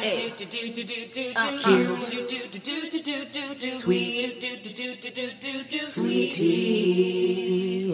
[0.00, 0.32] Hey.
[3.72, 4.42] Sweet.
[5.84, 7.92] Sweetie.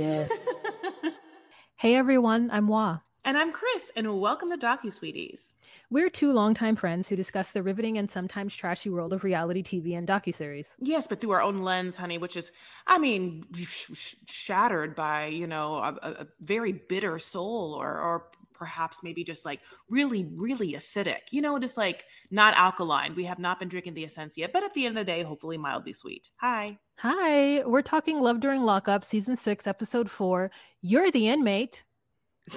[1.79, 2.98] Hey everyone, I'm Wah.
[3.24, 5.53] And I'm Chris, and welcome to Docu Sweeties.
[5.90, 9.98] We're two longtime friends who discuss the riveting and sometimes trashy world of reality TV
[9.98, 10.77] and docuseries.
[10.79, 12.52] Yes, but through our own lens, honey, which is,
[12.86, 18.29] I mean, sh- sh- shattered by, you know, a, a very bitter soul or, or
[18.57, 23.14] perhaps maybe just like really, really acidic, you know, just like not alkaline.
[23.14, 25.22] We have not been drinking the essence yet, but at the end of the day,
[25.22, 26.31] hopefully mildly sweet.
[26.36, 26.79] Hi.
[26.98, 30.50] Hi, we're talking Love During Lockup, season six, episode four.
[30.81, 31.84] You're the inmate.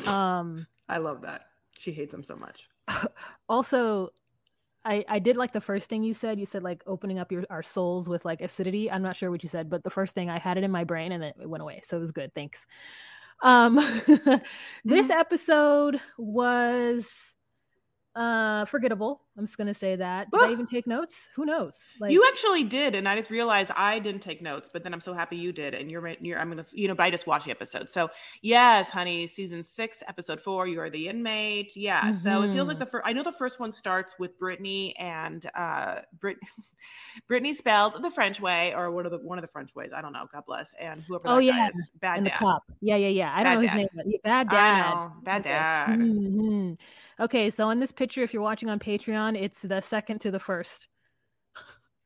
[0.05, 1.41] Um, I love that.
[1.77, 2.69] She hates him so much.
[3.49, 4.09] also,
[4.85, 6.39] I I did like the first thing you said.
[6.39, 8.89] You said like opening up your our souls with like acidity.
[8.89, 10.83] I'm not sure what you said, but the first thing I had it in my
[10.83, 12.33] brain and it, it went away, so it was good.
[12.33, 12.66] Thanks.
[13.41, 13.75] Um,
[14.85, 15.11] this mm-hmm.
[15.11, 17.09] episode was
[18.16, 20.29] uh forgettable i'm just gonna say that.
[20.31, 21.29] Did i even take notes?
[21.35, 21.75] Who knows?
[22.00, 25.00] Like you actually did and i just realized i didn't take notes but then i'm
[25.00, 27.45] so happy you did and you're, you're i'm gonna you know but i just watched
[27.45, 27.89] the episode.
[27.89, 28.09] So
[28.41, 31.75] yes honey season six episode four you are the inmate.
[31.75, 32.19] Yeah mm-hmm.
[32.19, 32.86] so it feels like mm-hmm.
[32.86, 36.38] the first i know the first one starts with brittany and uh Brit-
[37.28, 40.02] brittany spelled the french way or one of the one of the french ways i
[40.02, 41.67] don't know god bless and whoever oh yeah.
[41.67, 42.33] is, bad and dad.
[42.33, 43.33] the cop yeah yeah yeah.
[43.35, 43.88] I don't know his name
[44.23, 45.09] bad dad.
[45.23, 45.89] bad dad.
[45.89, 46.73] Mm-hmm.
[47.23, 50.39] okay so in this picture if you're watching on patreon it's the second to the
[50.39, 50.88] first.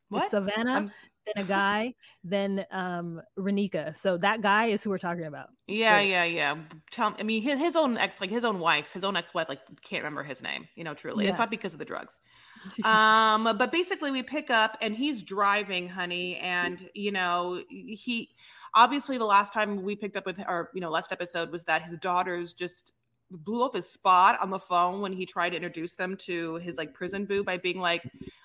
[0.09, 0.23] What?
[0.23, 0.91] It's Savannah, I'm...
[1.25, 3.95] then a guy, then um Renika.
[3.95, 5.49] So that guy is who we're talking about.
[5.67, 6.57] Yeah, yeah, yeah.
[6.91, 9.61] Tell I mean his, his own ex, like his own wife, his own ex-wife, like
[9.81, 11.25] can't remember his name, you know, truly.
[11.25, 11.31] Yeah.
[11.31, 12.21] It's not because of the drugs.
[12.83, 18.29] um, but basically we pick up and he's driving, honey, and you know, he
[18.75, 21.83] obviously the last time we picked up with our, you know, last episode was that
[21.83, 22.93] his daughter's just
[23.37, 26.77] blew up his spot on the phone when he tried to introduce them to his
[26.77, 28.03] like prison boo by being like,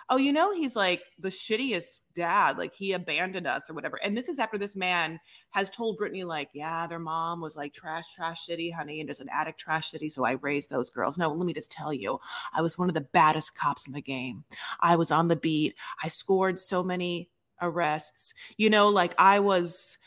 [0.08, 2.58] "Oh, you know, he's like the shittiest dad.
[2.58, 6.25] Like he abandoned us or whatever." And this is after this man has told Brittany
[6.25, 9.93] like, "Yeah, their mom was like trash, trash, shitty, honey, and just an addict, trash,
[9.93, 10.10] shitty.
[10.10, 12.19] So I raised those girls." No, let me just tell you,
[12.53, 14.44] I was one of the baddest cops in the game.
[14.81, 15.77] I was on the beat.
[16.03, 18.34] I scored so many arrests.
[18.56, 19.98] You know, like I was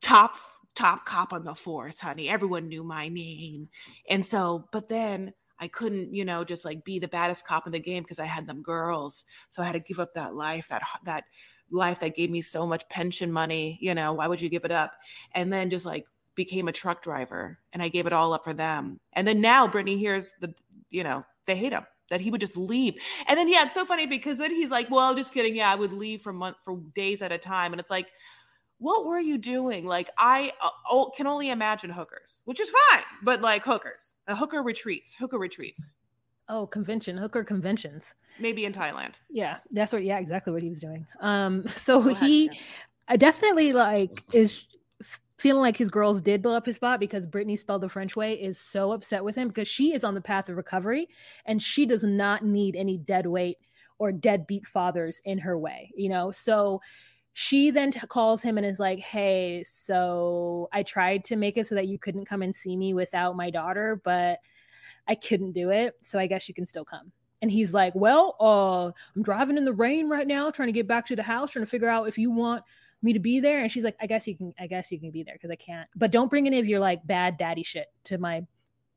[0.00, 0.36] top
[0.76, 2.28] top cop on the force, honey.
[2.28, 3.68] Everyone knew my name.
[4.08, 7.72] And so, but then I couldn't, you know, just like be the baddest cop in
[7.72, 9.24] the game because I had them girls.
[9.48, 11.24] So I had to give up that life, that that
[11.70, 13.78] life that gave me so much pension money.
[13.80, 14.92] You know, why would you give it up?
[15.32, 18.52] And then just like became a truck driver and I gave it all up for
[18.52, 19.00] them.
[19.14, 20.54] And then now Brittany hears the,
[20.90, 22.94] you know, they hate him that he would just leave.
[23.26, 25.56] And then yeah, it's so funny because then he's like, "Well, just kidding.
[25.56, 28.08] Yeah, I would leave for month for days at a time." And it's like,
[28.78, 29.86] what were you doing?
[29.86, 34.62] Like, I uh, can only imagine hookers, which is fine, but like hookers, a hooker
[34.62, 35.96] retreats, hooker retreats.
[36.48, 38.14] Oh, convention, hooker conventions.
[38.38, 39.14] Maybe in Thailand.
[39.30, 40.04] Yeah, that's what.
[40.04, 41.06] Yeah, exactly what he was doing.
[41.20, 42.60] Um, so Go he, ahead.
[43.08, 44.66] I definitely like is
[45.38, 48.34] feeling like his girls did blow up his spot because Brittany spelled the French way
[48.34, 51.08] is so upset with him because she is on the path of recovery
[51.44, 53.58] and she does not need any dead weight
[53.98, 55.90] or deadbeat fathers in her way.
[55.94, 56.80] You know, so
[57.38, 61.66] she then t- calls him and is like, Hey, so I tried to make it
[61.66, 64.38] so that you couldn't come and see me without my daughter, but
[65.06, 65.96] I couldn't do it.
[66.00, 67.12] So I guess you can still come.
[67.42, 70.88] And he's like, Well, uh, I'm driving in the rain right now, trying to get
[70.88, 72.64] back to the house, trying to figure out if you want
[73.02, 73.60] me to be there.
[73.60, 75.56] And she's like, I guess you can, I guess you can be there because I
[75.56, 75.90] can't.
[75.94, 78.46] But don't bring any of your like bad daddy shit to my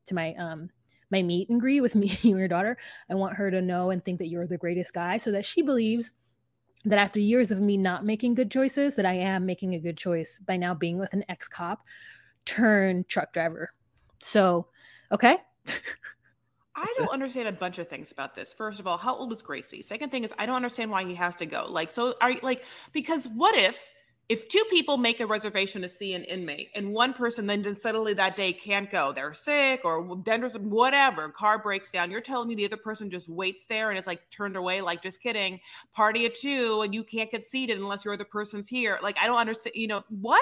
[0.06, 0.70] to my um
[1.10, 2.78] my meet and greet with me and your daughter.
[3.10, 5.60] I want her to know and think that you're the greatest guy so that she
[5.60, 6.12] believes
[6.84, 9.96] that after years of me not making good choices that i am making a good
[9.96, 11.80] choice by now being with an ex-cop
[12.44, 13.72] turn truck driver
[14.20, 14.66] so
[15.12, 15.38] okay
[16.74, 18.54] I don't understand a bunch of things about this.
[18.54, 19.82] First of all, how old was Gracie?
[19.82, 21.66] Second thing is I don't understand why he has to go.
[21.68, 23.86] Like, so are you like because what if
[24.30, 28.14] if two people make a reservation to see an inmate and one person then suddenly
[28.14, 32.54] that day can't go, they're sick or Denver's whatever, car breaks down, you're telling me
[32.54, 35.58] the other person just waits there and it's like turned away, like just kidding,
[35.92, 39.00] party at two and you can't get seated unless your other person's here.
[39.02, 40.40] Like, I don't understand, you know, what?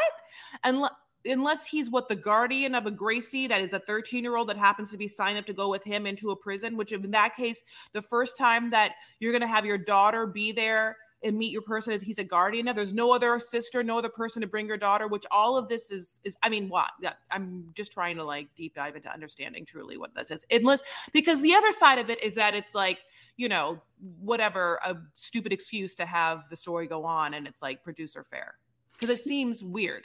[0.64, 0.84] And
[1.24, 4.58] unless he's what the guardian of a Gracie that is a 13 year old that
[4.58, 7.34] happens to be signed up to go with him into a prison, which in that
[7.36, 7.62] case,
[7.94, 11.62] the first time that you're going to have your daughter be there and meet your
[11.62, 12.76] person as he's a guardian of.
[12.76, 15.90] There's no other sister, no other person to bring your daughter, which all of this
[15.90, 16.90] is is I mean, what?
[17.30, 20.44] I'm just trying to like deep dive into understanding truly what this is.
[20.50, 20.82] Unless
[21.12, 23.00] because the other side of it is that it's like,
[23.36, 23.80] you know,
[24.20, 28.54] whatever a stupid excuse to have the story go on and it's like producer fair.
[28.92, 30.04] Because it seems weird.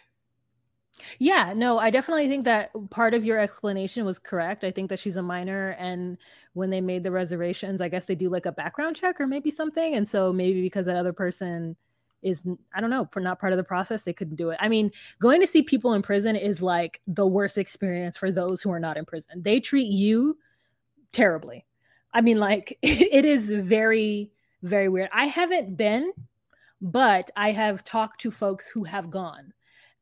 [1.19, 4.63] Yeah, no, I definitely think that part of your explanation was correct.
[4.63, 6.17] I think that she's a minor, and
[6.53, 9.51] when they made the reservations, I guess they do like a background check or maybe
[9.51, 9.95] something.
[9.95, 11.75] And so maybe because that other person
[12.21, 12.43] is,
[12.73, 14.57] I don't know, not part of the process, they couldn't do it.
[14.61, 18.61] I mean, going to see people in prison is like the worst experience for those
[18.61, 19.41] who are not in prison.
[19.41, 20.37] They treat you
[21.11, 21.65] terribly.
[22.13, 24.31] I mean, like, it is very,
[24.61, 25.09] very weird.
[25.11, 26.13] I haven't been,
[26.81, 29.53] but I have talked to folks who have gone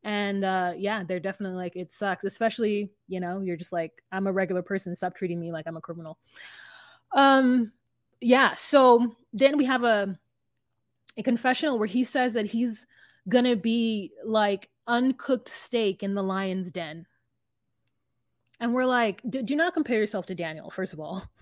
[0.03, 4.25] and uh yeah they're definitely like it sucks especially you know you're just like i'm
[4.25, 6.17] a regular person stop treating me like i'm a criminal.
[7.13, 7.71] Um
[8.19, 10.17] yeah so then we have a
[11.17, 12.87] a confessional where he says that he's
[13.27, 17.05] gonna be like uncooked steak in the lion's den.
[18.59, 21.23] And we're like do, do not compare yourself to daniel first of all.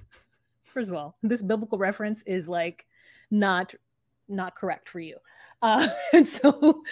[0.63, 2.85] First of all this biblical reference is like
[3.31, 3.73] not
[4.27, 5.17] not correct for you.
[5.61, 6.83] Uh and so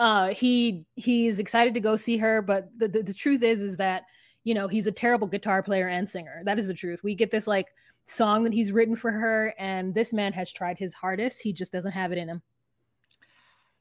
[0.00, 3.76] uh, he he's excited to go see her, but the, the, the truth is is
[3.76, 4.04] that
[4.44, 6.40] you know he's a terrible guitar player and singer.
[6.46, 7.04] That is the truth.
[7.04, 7.66] We get this like
[8.06, 11.42] song that he's written for her, and this man has tried his hardest.
[11.42, 12.40] He just doesn't have it in him.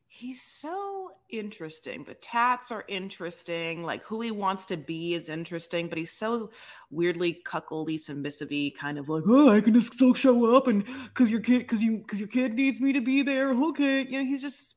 [0.10, 2.04] He's so interesting.
[2.04, 3.84] The tats are interesting.
[3.84, 6.52] Like who he wants to be is interesting, but he's so
[6.92, 11.30] weirdly cuckoldy, submissive kind of like, oh, I can just still show up and because
[11.32, 13.52] your kid, because you, because your kid needs me to be there.
[13.52, 14.76] Okay, you know, he's just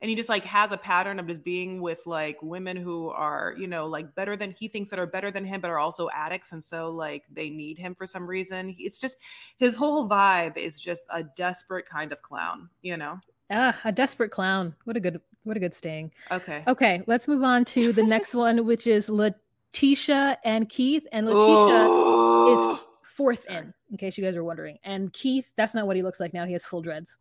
[0.00, 3.54] and he just like has a pattern of just being with like women who are
[3.58, 6.08] you know like better than he thinks that are better than him but are also
[6.14, 8.74] addicts and so like they need him for some reason.
[8.78, 9.18] It's just
[9.56, 13.18] his whole vibe is just a desperate kind of clown you know?
[13.50, 14.74] Ah a desperate clown.
[14.84, 16.12] What a good what a good sting.
[16.30, 16.62] Okay.
[16.66, 22.74] Okay let's move on to the next one which is latisha and keith and latisha
[22.74, 24.78] is fourth in in case you guys are wondering.
[24.84, 26.46] And keith that's not what he looks like now.
[26.46, 27.18] He has full dreads.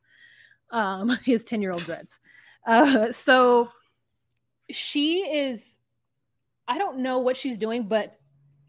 [0.70, 2.20] Um his 10 year old dreads
[2.68, 3.70] uh, so
[4.70, 5.66] she is,
[6.68, 8.18] I don't know what she's doing, but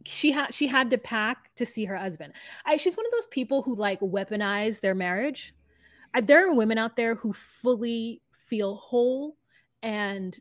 [0.05, 2.33] she had she had to pack to see her husband.
[2.65, 5.55] I, she's one of those people who like weaponize their marriage.
[6.15, 9.37] I, there are women out there who fully feel whole
[9.83, 10.39] and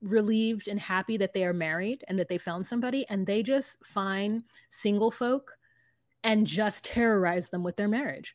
[0.00, 3.84] relieved and happy that they are married and that they found somebody, and they just
[3.86, 5.52] find single folk
[6.24, 8.34] and just terrorize them with their marriage.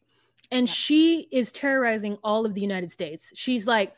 [0.52, 0.74] And yeah.
[0.74, 3.34] she is terrorizing all of the United States.
[3.36, 3.94] She's like,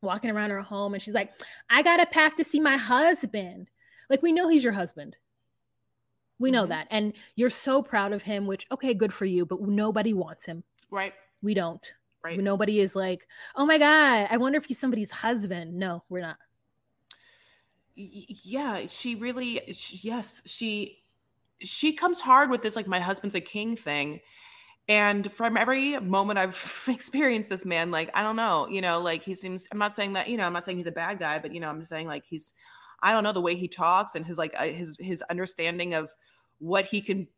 [0.00, 1.32] walking around her home and she's like,
[1.70, 3.68] I got to pack to see my husband.
[4.08, 5.16] Like, we know he's your husband.
[6.38, 6.70] We know mm-hmm.
[6.70, 6.88] that.
[6.90, 10.62] And you're so proud of him, which, okay, good for you, but nobody wants him.
[10.90, 11.12] Right.
[11.42, 11.84] We don't.
[12.24, 12.38] Right.
[12.38, 15.74] Nobody is like, oh my God, I wonder if he's somebody's husband.
[15.74, 16.36] No, we're not.
[17.94, 21.02] Yeah, she really, she, yes, she,
[21.60, 24.20] she comes hard with this, like, my husband's a king thing
[24.88, 29.22] and from every moment I've experienced this man, like, I don't know, you know, like
[29.22, 31.38] he seems, I'm not saying that, you know, I'm not saying he's a bad guy,
[31.38, 32.54] but, you know, I'm saying like he's,
[33.02, 36.10] I don't know, the way he talks and his, like, uh, his, his understanding of
[36.58, 37.28] what he can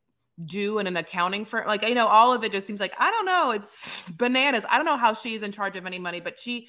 [0.44, 1.66] do in an accounting firm.
[1.66, 4.64] Like, you know, all of it just seems like, I don't know, it's bananas.
[4.70, 6.68] I don't know how she's in charge of any money, but she,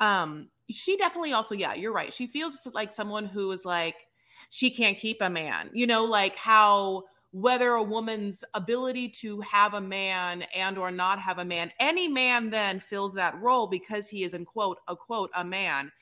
[0.00, 2.12] um, she definitely also, yeah, you're right.
[2.12, 3.94] She feels like someone who is like,
[4.50, 9.74] she can't keep a man, you know, like how, whether a woman's ability to have
[9.74, 14.08] a man and or not have a man any man then fills that role because
[14.08, 15.92] he is in quote a quote a man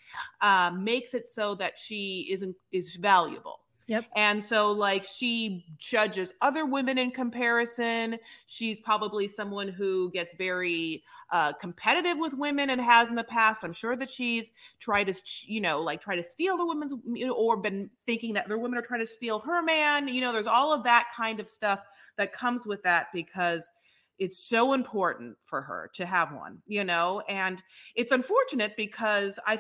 [0.40, 4.06] uh, makes it so that she isn't is valuable Yep.
[4.17, 8.19] And so, like, she judges other women in comparison.
[8.47, 13.62] She's probably someone who gets very uh, competitive with women and has in the past.
[13.62, 14.50] I'm sure that she's
[14.81, 15.14] tried to,
[15.45, 16.95] you know, like try to steal the women's,
[17.33, 20.09] or been thinking that other women are trying to steal her man.
[20.09, 21.81] You know, there's all of that kind of stuff
[22.16, 23.71] that comes with that because
[24.18, 27.62] it's so important for her to have one you know and
[27.94, 29.58] it's unfortunate because i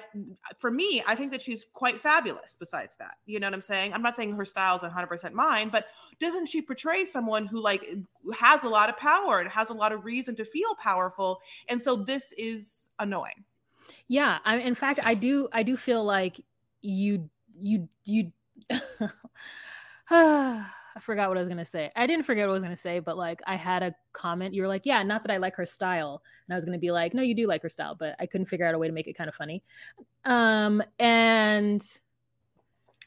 [0.56, 3.92] for me i think that she's quite fabulous besides that you know what i'm saying
[3.92, 5.86] i'm not saying her style is 100% mine but
[6.20, 7.84] doesn't she portray someone who like
[8.38, 11.80] has a lot of power and has a lot of reason to feel powerful and
[11.80, 13.44] so this is annoying
[14.08, 16.40] yeah I, in fact i do i do feel like
[16.80, 18.32] you you you
[20.96, 21.90] I forgot what I was gonna say.
[21.94, 24.54] I didn't forget what I was gonna say, but like I had a comment.
[24.54, 26.90] You were like, "Yeah, not that I like her style," and I was gonna be
[26.90, 28.94] like, "No, you do like her style," but I couldn't figure out a way to
[28.94, 29.62] make it kind of funny.
[30.24, 31.86] Um, and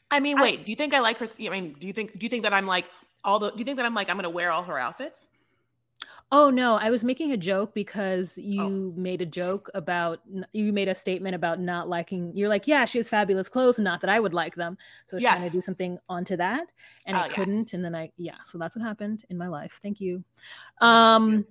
[0.08, 1.26] I mean, wait, I, do you think I like her?
[1.40, 2.86] I mean, do you think do you think that I'm like
[3.24, 3.50] all the?
[3.50, 5.26] Do you think that I'm like I'm gonna wear all her outfits?
[6.32, 9.00] Oh no, I was making a joke because you oh.
[9.00, 10.20] made a joke about
[10.52, 12.30] you made a statement about not liking.
[12.36, 14.78] You're like, yeah, she has fabulous clothes, not that I would like them.
[15.06, 15.34] So I was yes.
[15.34, 16.68] trying to do something onto that,
[17.04, 17.72] and oh, I couldn't.
[17.72, 19.80] And then I, yeah, so that's what happened in my life.
[19.82, 20.22] Thank you.
[20.80, 21.46] Um,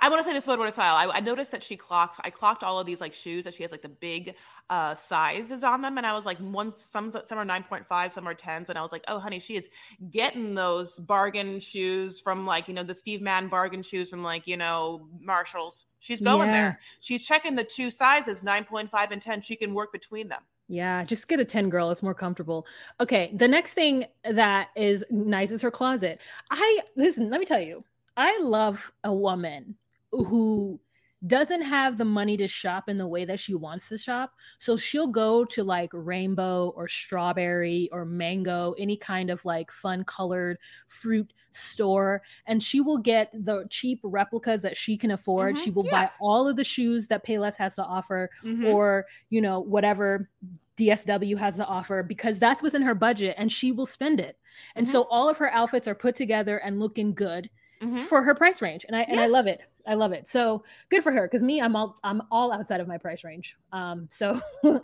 [0.00, 0.96] I want to say this about what style.
[0.96, 2.18] I, I noticed that she clocks.
[2.24, 4.34] I clocked all of these like shoes that she has like the big
[4.70, 8.12] uh sizes on them, and I was like, one some some are nine point five,
[8.12, 9.68] some are tens, and I was like, oh honey, she is
[10.10, 14.46] getting those bargain shoes from like you know the Steve Madden bargain shoes from like
[14.46, 15.86] you know Marshalls.
[15.98, 16.54] She's going yeah.
[16.54, 16.80] there.
[17.00, 19.42] She's checking the two sizes, nine point five and ten.
[19.42, 20.42] She can work between them.
[20.72, 21.90] Yeah, just get a 10 girl.
[21.90, 22.64] It's more comfortable.
[23.00, 26.20] Okay, the next thing that is nice is her closet.
[26.48, 27.82] I listen, let me tell you,
[28.16, 29.74] I love a woman
[30.12, 30.80] who
[31.26, 34.32] doesn't have the money to shop in the way that she wants to shop.
[34.58, 40.04] So she'll go to like rainbow or strawberry or mango, any kind of like fun
[40.04, 42.22] colored fruit store.
[42.46, 45.56] And she will get the cheap replicas that she can afford.
[45.56, 45.90] Mm-hmm, she will yeah.
[45.90, 48.66] buy all of the shoes that Payless has to offer mm-hmm.
[48.66, 50.30] or, you know, whatever
[50.78, 54.38] DSW has to offer because that's within her budget and she will spend it.
[54.74, 54.92] And mm-hmm.
[54.92, 57.50] so all of her outfits are put together and looking good
[57.82, 57.98] mm-hmm.
[58.04, 58.86] for her price range.
[58.86, 59.08] And I yes.
[59.10, 59.60] and I love it.
[59.86, 60.28] I love it.
[60.28, 61.26] So good for her.
[61.28, 63.56] Cause me, I'm all I'm all outside of my price range.
[63.72, 64.40] Um, so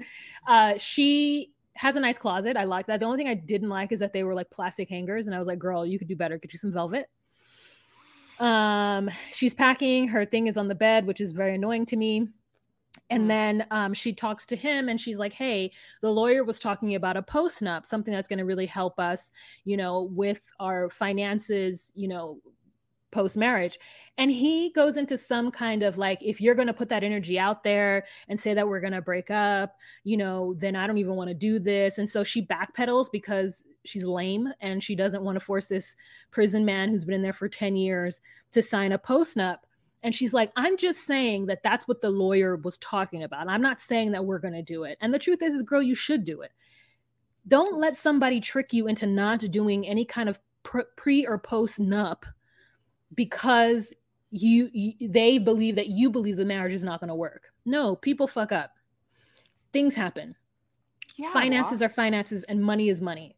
[0.47, 2.57] uh she has a nice closet.
[2.57, 3.01] I like that.
[3.01, 5.39] The only thing I didn't like is that they were like plastic hangers, and I
[5.39, 6.39] was like, girl, you could do better.
[6.39, 7.09] Get you some velvet.
[8.39, 12.29] Um, she's packing, her thing is on the bed, which is very annoying to me.
[13.11, 13.29] And mm.
[13.29, 15.73] then um, she talks to him and she's like, Hey,
[16.03, 19.31] the lawyer was talking about a post nup, something that's going to really help us,
[19.65, 22.41] you know, with our finances, you know,
[23.11, 23.79] post marriage.
[24.19, 27.39] And he goes into some kind of like, if you're going to put that energy
[27.39, 30.99] out there and say that we're going to break up, you know, then I don't
[30.99, 31.99] even want to do this.
[31.99, 35.97] And so she backpedals because she's lame and she doesn't want to force this
[36.31, 38.21] prison man who's been in there for 10 years
[38.53, 39.59] to sign a post nup.
[40.03, 43.49] And she's like, I'm just saying that that's what the lawyer was talking about.
[43.49, 44.99] I'm not saying that we're going to do it.
[45.01, 46.53] And the truth is, is, girl, you should do it.
[47.49, 52.25] Don't let somebody trick you into not doing any kind of pre or post nup
[53.17, 53.93] because
[54.31, 57.53] you, you they believe that you believe the marriage is not going to work.
[57.65, 58.73] No, people fuck up.
[59.73, 60.37] Things happen.
[61.17, 63.37] Yeah, finances are finances and money is money.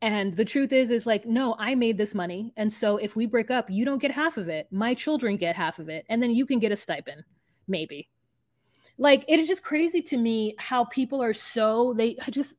[0.00, 2.52] And the truth is, is like, no, I made this money.
[2.56, 4.68] And so if we break up, you don't get half of it.
[4.70, 6.06] My children get half of it.
[6.08, 7.24] And then you can get a stipend,
[7.66, 8.08] maybe.
[8.96, 12.56] Like, it is just crazy to me how people are so, they just,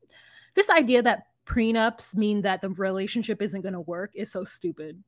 [0.54, 5.02] this idea that prenups mean that the relationship isn't going to work is so stupid.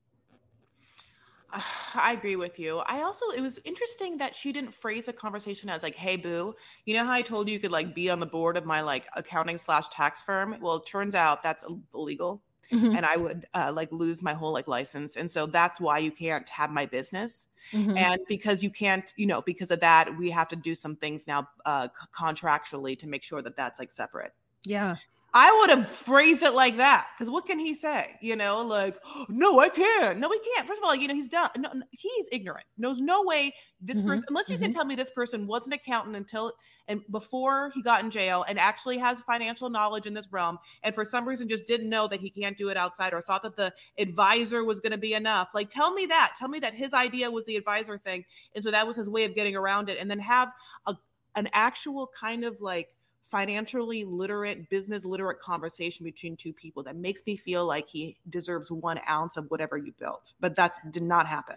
[1.95, 2.79] I agree with you.
[2.79, 6.55] I also it was interesting that she didn't phrase the conversation as like, "Hey, boo,
[6.87, 8.81] you know how I told you you could like be on the board of my
[8.81, 10.57] like accounting slash tax firm?
[10.61, 12.43] Well, it turns out that's illegal,
[12.73, 12.97] mm-hmm.
[12.97, 16.11] and I would uh, like lose my whole like license, and so that's why you
[16.11, 17.97] can't have my business, mm-hmm.
[17.97, 21.27] and because you can't, you know, because of that, we have to do some things
[21.27, 24.33] now uh, contractually to make sure that that's like separate.
[24.65, 24.97] Yeah.
[25.35, 28.19] I would have phrased it like that because what can he say?
[28.21, 28.99] You know, like,
[29.31, 30.19] no, I can't.
[30.19, 30.69] No, he can't.
[30.69, 31.49] First of all, you know, he's done.
[31.59, 32.67] No, he's ignorant.
[32.77, 34.09] Knows no way this mm-hmm.
[34.09, 34.65] person, unless you mm-hmm.
[34.65, 36.53] can tell me this person was an accountant until
[36.89, 40.95] and before he got in jail and actually has financial knowledge in this realm, and
[40.95, 43.57] for some reason just didn't know that he can't do it outside or thought that
[43.57, 45.51] the advisor was going to be enough.
[45.55, 46.35] Like, tell me that.
[46.39, 48.25] Tell me that his idea was the advisor thing,
[48.55, 50.51] and so that was his way of getting around it, and then have
[50.87, 50.95] a
[51.35, 52.89] an actual kind of like
[53.33, 58.71] financially literate, business literate conversation between two people that makes me feel like he deserves
[58.71, 60.35] one ounce of whatever you built.
[60.39, 61.57] But that did not happen.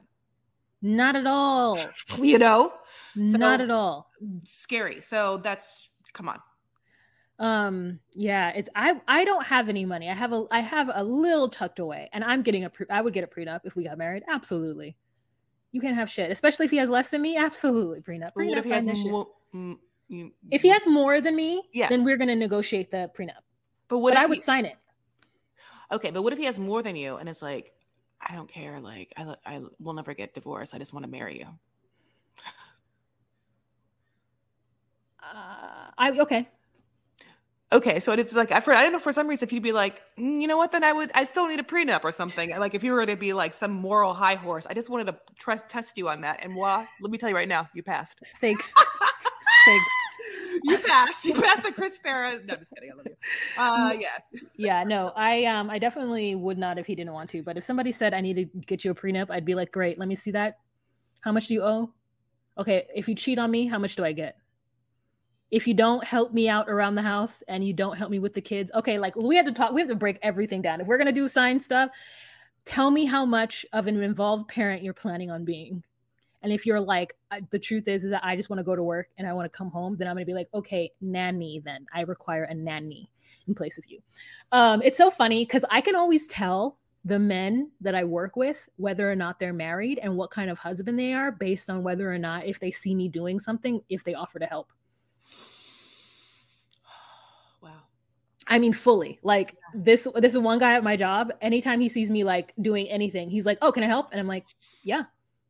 [0.81, 1.77] Not at all.
[2.17, 2.71] you know?
[3.13, 4.09] So, not at all.
[4.43, 5.01] Scary.
[5.01, 6.39] So that's come on.
[7.37, 10.09] Um yeah, it's I I don't have any money.
[10.09, 13.01] I have a I have a little tucked away and I'm getting a pre- I
[13.01, 14.23] would get a prenup if we got married.
[14.29, 14.95] Absolutely.
[15.73, 17.35] You can't have shit, especially if he has less than me.
[17.35, 18.31] Absolutely, prenup.
[18.33, 19.27] prenup what if he has more,
[20.07, 21.89] you, if he has more than me, yes.
[21.89, 23.41] then we're going to negotiate the prenup.
[23.87, 24.77] But what but I would sign it.
[25.91, 27.73] Okay, but what if he has more than you and it's like,
[28.21, 28.79] I don't care.
[28.79, 30.73] Like, I, I will never get divorced.
[30.73, 31.47] I just want to marry you.
[35.21, 36.47] Uh, I okay.
[37.71, 39.71] Okay, so it's like I for I don't know for some reason if you'd be
[39.71, 42.51] like, mm, you know what, then I would I still need a prenup or something.
[42.57, 45.17] Like if you were to be like some moral high horse, I just wanted to
[45.37, 46.41] trust test you on that.
[46.43, 48.19] And well, let me tell you right now, you passed.
[48.39, 48.71] Thanks.
[50.63, 51.25] You passed.
[51.25, 52.43] You passed the Chris Farah.
[52.45, 52.91] No, I'm just kidding.
[52.91, 53.15] I love you.
[53.57, 54.39] Uh, yeah.
[54.55, 54.83] Yeah.
[54.83, 57.43] No, I um, I definitely would not if he didn't want to.
[57.43, 59.99] But if somebody said I need to get you a prenup, I'd be like, great.
[59.99, 60.59] Let me see that.
[61.21, 61.91] How much do you owe?
[62.57, 62.87] Okay.
[62.95, 64.37] If you cheat on me, how much do I get?
[65.51, 68.33] If you don't help me out around the house and you don't help me with
[68.33, 68.97] the kids, okay.
[68.97, 69.71] Like we have to talk.
[69.71, 70.81] We have to break everything down.
[70.81, 71.91] If we're gonna do sign stuff,
[72.65, 75.83] tell me how much of an involved parent you're planning on being
[76.45, 77.15] and if you're like,
[77.49, 79.51] the truth is, is that I just want to go to work and I want
[79.51, 82.53] to come home, then I'm going to be like, okay, nanny, then I require a
[82.53, 83.09] nanny
[83.47, 83.99] in place of you.
[84.51, 88.69] Um, it's so funny because I can always tell the men that I work with,
[88.75, 92.13] whether or not they're married and what kind of husband they are, based on whether
[92.13, 94.71] or not if they see me doing something, if they offer to help.
[97.59, 97.81] Wow.
[98.47, 99.17] I mean, fully.
[99.23, 101.33] Like this, this is one guy at my job.
[101.41, 104.27] Anytime he sees me like doing anything, he's like, "Oh, can I help?" And I'm
[104.27, 104.45] like,
[104.83, 105.05] "Yeah."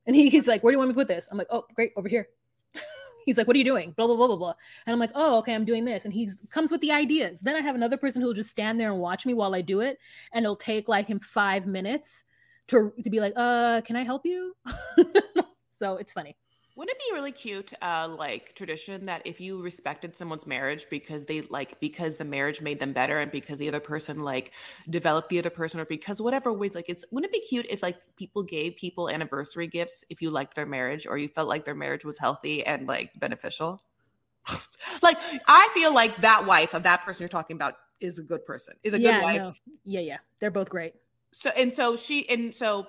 [0.07, 1.65] And he, he's like, "Where do you want me to put this?" I'm like, "Oh,
[1.75, 2.27] great, over here."
[3.25, 4.53] he's like, "What are you doing?" Blah blah blah blah blah.
[4.85, 7.39] And I'm like, "Oh, okay, I'm doing this." And he comes with the ideas.
[7.41, 9.81] Then I have another person who'll just stand there and watch me while I do
[9.81, 9.97] it,
[10.33, 12.23] and it'll take like him five minutes
[12.67, 14.55] to to be like, "Uh, can I help you?"
[15.79, 16.35] so it's funny.
[16.75, 21.25] Wouldn't it be really cute, uh, like tradition that if you respected someone's marriage because
[21.25, 24.51] they like because the marriage made them better and because the other person like
[24.89, 27.81] developed the other person or because whatever ways like it's wouldn't it be cute if
[27.81, 31.63] like people gave people anniversary gifts if you liked their marriage or you felt like
[31.63, 33.81] their marriage was healthy and like beneficial?
[35.01, 35.17] like
[35.47, 38.75] I feel like that wife of that person you're talking about is a good person,
[38.83, 39.41] is a yeah, good wife.
[39.41, 39.53] no.
[39.85, 40.93] Yeah, yeah, they're both great.
[41.31, 42.87] So and so she and so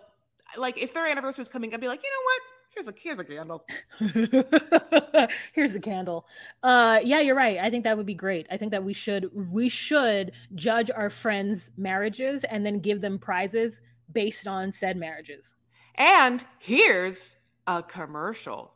[0.56, 2.55] like if their anniversary was coming, I'd be like, you know what?
[2.76, 3.64] Here's a here's a candle.
[5.54, 6.26] Here's a candle.
[6.62, 7.56] Uh yeah, you're right.
[7.58, 8.46] I think that would be great.
[8.50, 13.18] I think that we should we should judge our friends' marriages and then give them
[13.18, 13.80] prizes
[14.12, 15.54] based on said marriages.
[15.94, 18.75] And here's a commercial.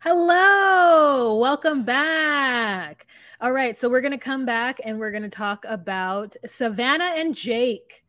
[0.00, 3.08] Hello, welcome back.
[3.40, 7.14] All right, so we're going to come back and we're going to talk about Savannah
[7.16, 8.04] and Jake,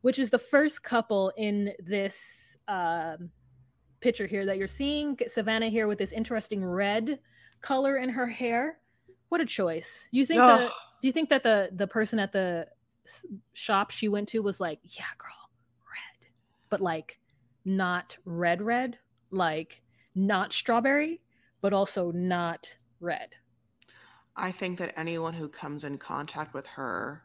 [0.00, 3.28] which is the first couple in this um,
[4.00, 5.18] picture here that you're seeing.
[5.26, 7.18] Savannah here with this interesting red
[7.60, 8.78] color in her hair.
[9.28, 10.08] What a choice!
[10.10, 10.60] Do you think Ugh.
[10.60, 10.70] that?
[11.02, 12.66] Do you think that the the person at the
[13.52, 15.50] shop she went to was like, yeah, girl,
[15.84, 16.30] red,
[16.70, 17.18] but like
[17.66, 18.96] not red, red,
[19.30, 19.82] like
[20.14, 21.20] not strawberry,
[21.60, 23.30] but also not red.
[24.36, 27.24] I think that anyone who comes in contact with her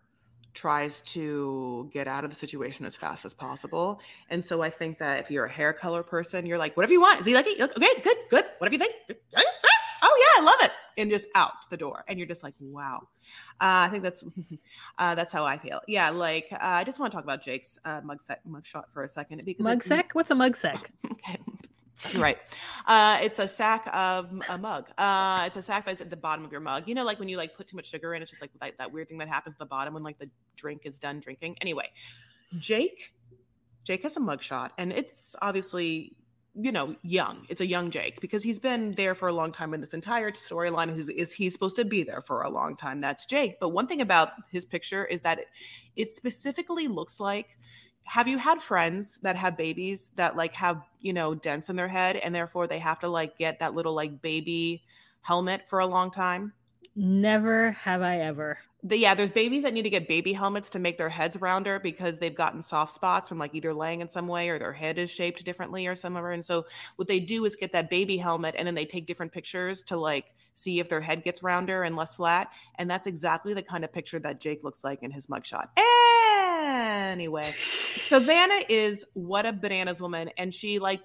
[0.53, 3.99] tries to get out of the situation as fast as possible.
[4.29, 7.01] And so I think that if you're a hair color person, you're like, whatever you
[7.01, 7.19] want.
[7.19, 7.61] Is he like it?
[7.61, 8.45] Okay, good, good.
[8.57, 8.95] Whatever you think.
[10.01, 10.71] Oh yeah, I love it.
[10.97, 12.05] And just out the door.
[12.07, 13.01] And you're just like, wow.
[13.59, 14.23] Uh, I think that's
[14.97, 15.81] uh, that's how I feel.
[15.87, 18.85] Yeah, like uh, I just want to talk about Jake's uh, mug set, mug shot
[18.93, 20.13] for a second because Mug sec?
[20.13, 20.91] What's a mug sec?
[21.11, 21.37] okay.
[22.17, 22.37] Right.
[22.85, 24.89] Uh, it's a sack of a mug.
[24.97, 26.87] Uh, it's a sack that's at the bottom of your mug.
[26.87, 28.77] You know, like when you like put too much sugar in, it's just like that,
[28.77, 31.55] that weird thing that happens at the bottom when like the drink is done drinking.
[31.61, 31.89] Anyway,
[32.57, 33.13] Jake,
[33.85, 36.15] Jake has a mugshot, and it's obviously
[36.53, 37.45] you know young.
[37.49, 40.31] It's a young Jake because he's been there for a long time in this entire
[40.31, 40.95] storyline.
[40.97, 42.99] Is is he's supposed to be there for a long time?
[42.99, 43.59] That's Jake.
[43.59, 45.47] But one thing about his picture is that it,
[45.95, 47.57] it specifically looks like
[48.05, 51.87] have you had friends that have babies that like have you know dents in their
[51.87, 54.83] head and therefore they have to like get that little like baby
[55.21, 56.53] helmet for a long time?
[56.95, 58.57] Never have I ever.
[58.83, 61.79] the, yeah there's babies that need to get baby helmets to make their heads rounder
[61.79, 64.99] because they've gotten soft spots from like either laying in some way or their head
[64.99, 66.31] is shaped differently or somewhere.
[66.31, 66.65] And so
[66.95, 69.97] what they do is get that baby helmet and then they take different pictures to
[69.97, 72.49] like see if their head gets rounder and less flat.
[72.75, 75.69] And that's exactly the kind of picture that jake looks like in his mugshot
[76.65, 77.53] anyway
[78.07, 81.01] savannah is what a bananas woman and she like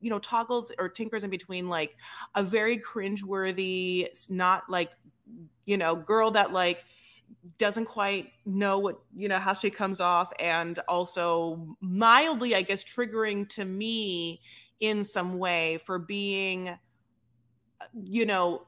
[0.00, 1.96] you know toggles or tinkers in between like
[2.34, 4.90] a very cringeworthy not like
[5.66, 6.84] you know girl that like
[7.58, 12.84] doesn't quite know what you know how she comes off and also mildly i guess
[12.84, 14.40] triggering to me
[14.80, 16.76] in some way for being
[18.04, 18.66] you know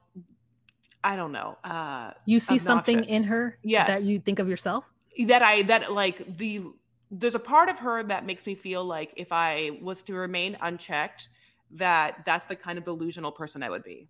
[1.02, 3.88] i don't know uh You see something in her Yes.
[3.88, 4.85] that you think of yourself?
[5.27, 6.62] That i that like the
[7.11, 10.57] there's a part of her that makes me feel like if i was to remain
[10.62, 11.29] unchecked
[11.70, 14.09] that that's the kind of delusional person i would be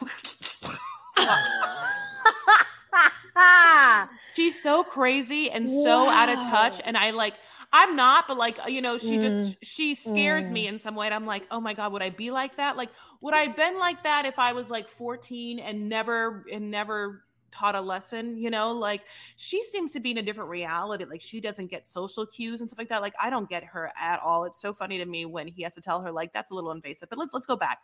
[4.34, 5.84] she's so crazy and wow.
[5.84, 6.80] so out of touch.
[6.84, 7.34] And I like,
[7.72, 9.20] I'm not, but like, you know, she mm.
[9.20, 10.52] just, she scares mm.
[10.52, 11.06] me in some way.
[11.06, 12.76] And I'm like, oh my God, would I be like that?
[12.76, 16.70] Like, would I have been like that if I was like 14 and never, and
[16.70, 19.02] never taught a lesson, you know, like
[19.36, 21.04] she seems to be in a different reality.
[21.04, 23.02] Like she doesn't get social cues and stuff like that.
[23.02, 24.44] Like I don't get her at all.
[24.44, 26.72] It's so funny to me when he has to tell her like that's a little
[26.72, 27.08] invasive.
[27.08, 27.78] But let's let's go back.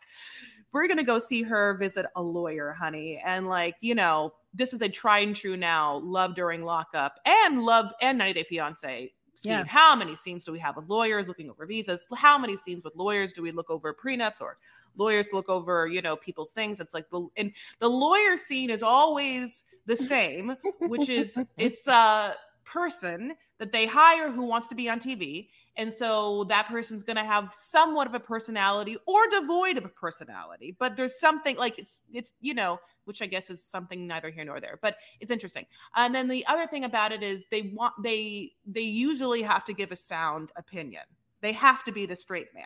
[0.71, 3.21] We're gonna go see her visit a lawyer, honey.
[3.25, 7.63] And like, you know, this is a tried and true now love during lockup and
[7.63, 9.51] love and 90 Day Fiance scene.
[9.51, 9.65] Yeah.
[9.65, 12.07] How many scenes do we have with lawyers looking over visas?
[12.15, 14.57] How many scenes with lawyers do we look over prenups or
[14.95, 16.79] lawyers look over, you know, people's things?
[16.79, 22.35] It's like the and the lawyer scene is always the same, which is it's a
[22.65, 25.49] person that they hire who wants to be on TV.
[25.77, 29.89] And so that person's going to have somewhat of a personality or devoid of a
[29.89, 30.75] personality.
[30.79, 34.43] But there's something like it's, it's, you know, which I guess is something neither here
[34.43, 35.67] nor there, but it's interesting.
[35.95, 39.73] And then the other thing about it is they want, they, they usually have to
[39.73, 41.03] give a sound opinion.
[41.41, 42.65] They have to be the straight man.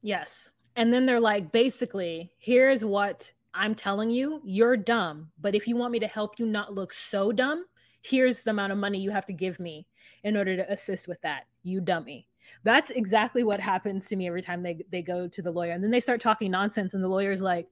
[0.00, 0.48] Yes.
[0.76, 5.30] And then they're like, basically, here's what I'm telling you, you're dumb.
[5.38, 7.66] But if you want me to help you not look so dumb,
[8.00, 9.86] here's the amount of money you have to give me
[10.24, 11.44] in order to assist with that.
[11.62, 12.29] You dummy.
[12.64, 15.82] That's exactly what happens to me every time they they go to the lawyer and
[15.82, 17.68] then they start talking nonsense and the lawyer's like,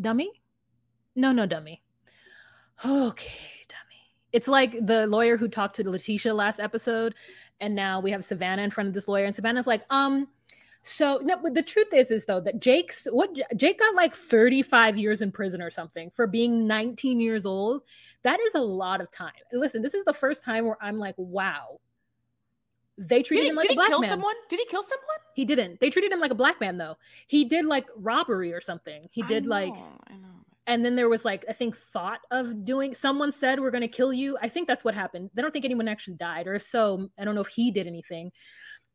[0.00, 0.30] "Dummy?
[1.14, 1.82] No, no, dummy.
[2.84, 7.14] Okay, dummy." It's like the lawyer who talked to Latisha last episode
[7.60, 10.28] and now we have Savannah in front of this lawyer and Savannah's like, "Um,
[10.82, 14.96] so no, but the truth is, is though that Jake's what Jake got like 35
[14.96, 17.82] years in prison or something for being 19 years old.
[18.22, 19.32] That is a lot of time.
[19.50, 21.80] And listen, this is the first time where I'm like, wow,
[23.00, 24.10] they treated he, him like a black kill man.
[24.10, 24.34] Someone?
[24.50, 25.16] Did he kill someone?
[25.34, 25.80] He didn't.
[25.80, 26.96] They treated him like a black man though.
[27.26, 29.02] He did like robbery or something.
[29.10, 30.28] He did know, like I know.
[30.66, 33.88] And then there was like I think thought of doing someone said we're going to
[33.88, 34.36] kill you.
[34.42, 35.30] I think that's what happened.
[35.32, 37.86] They don't think anyone actually died or if so, I don't know if he did
[37.86, 38.32] anything.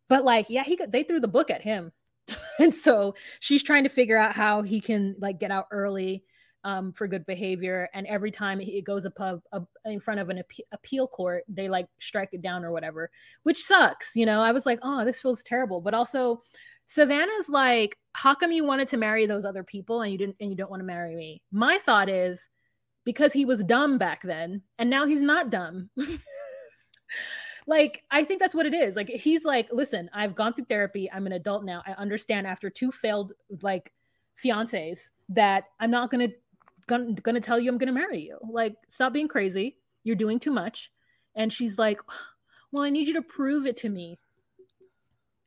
[0.07, 1.91] But like yeah, he got, they threw the book at him.
[2.59, 6.23] and so she's trying to figure out how he can like get out early
[6.65, 7.88] um, for good behavior.
[7.93, 9.39] And every time it goes up,
[9.86, 13.12] in front of an appeal court, they like strike it down or whatever,
[13.43, 14.12] which sucks.
[14.15, 15.80] You know, I was like, oh, this feels terrible.
[15.80, 16.41] But also,
[16.88, 20.49] Savannah's like, how come you wanted to marry those other people and you didn't and
[20.49, 21.41] you don't want to marry me?
[21.51, 22.49] My thought is
[23.06, 25.91] because he was dumb back then and now he's not dumb.
[27.67, 28.95] like I think that's what it is.
[28.95, 31.12] Like he's like, listen, I've gone through therapy.
[31.12, 31.84] I'm an adult now.
[31.86, 33.91] I understand after two failed like
[34.43, 36.36] fiancés that I'm not going to
[36.87, 38.37] gonna, gonna tell you I'm gonna marry you.
[38.49, 39.77] Like, stop being crazy.
[40.03, 40.91] You're doing too much.
[41.35, 41.99] And she's like,
[42.71, 44.17] Well, I need you to prove it to me.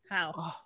[0.09, 0.33] How?
[0.37, 0.57] Oh,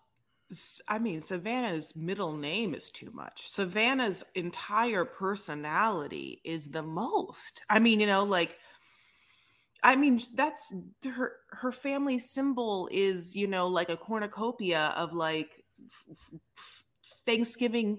[0.87, 3.51] I mean, Savannah's middle name is too much.
[3.51, 7.65] Savannah's entire personality is the most.
[7.69, 8.59] I mean, you know, like
[9.83, 10.73] I mean, that's
[11.05, 15.65] her her family symbol is, you know, like a cornucopia of like
[16.11, 16.85] f- f-
[17.27, 17.99] Thanksgiving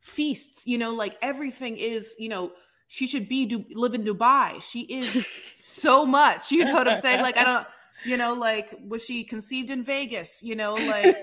[0.00, 2.52] feasts you know like everything is you know
[2.90, 4.62] she should be do, live in dubai.
[4.62, 5.26] She is
[5.58, 7.22] so much you know what i'm saying?
[7.22, 7.66] Like i don't
[8.04, 11.16] you know like was she conceived in vegas you know like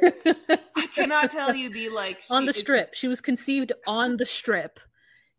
[0.75, 2.93] i cannot tell you the like she, on the strip.
[2.93, 4.79] She was conceived on the strip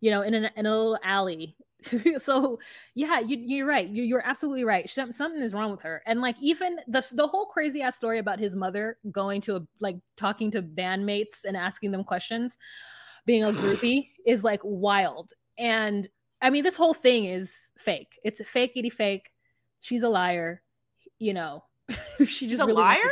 [0.00, 1.56] you know in, an, in a little alley.
[2.18, 2.58] So
[2.94, 3.88] yeah you, are right.
[3.88, 4.90] You, are absolutely right.
[4.90, 6.02] Something is wrong with her.
[6.06, 9.62] And like even the, the whole crazy ass story about his mother going to a,
[9.78, 12.56] like talking to bandmates and asking them questions
[13.26, 15.32] being a groupie is like wild.
[15.58, 16.08] And
[16.40, 18.18] I mean, this whole thing is fake.
[18.24, 19.30] It's a fake, itty fake.
[19.80, 20.62] She's a liar.
[21.18, 21.64] You know,
[22.26, 23.10] she just a liar.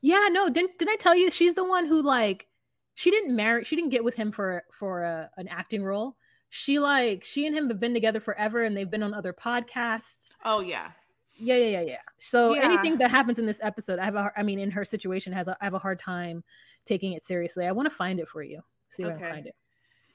[0.00, 0.48] Yeah, no.
[0.48, 2.46] Didn't didn't I tell you she's the one who like
[2.94, 3.64] she didn't marry.
[3.64, 6.16] She didn't get with him for for a, an acting role.
[6.48, 10.28] She like she and him have been together forever, and they've been on other podcasts.
[10.44, 10.90] Oh yeah.
[11.38, 11.96] Yeah, yeah, yeah, yeah.
[12.18, 12.62] So yeah.
[12.62, 15.48] anything that happens in this episode, I have a, I mean, in her situation, has
[15.48, 16.42] a, I have a hard time
[16.86, 17.66] taking it seriously.
[17.66, 18.62] I want to find it for you.
[18.96, 19.26] See okay.
[19.26, 19.54] I find it.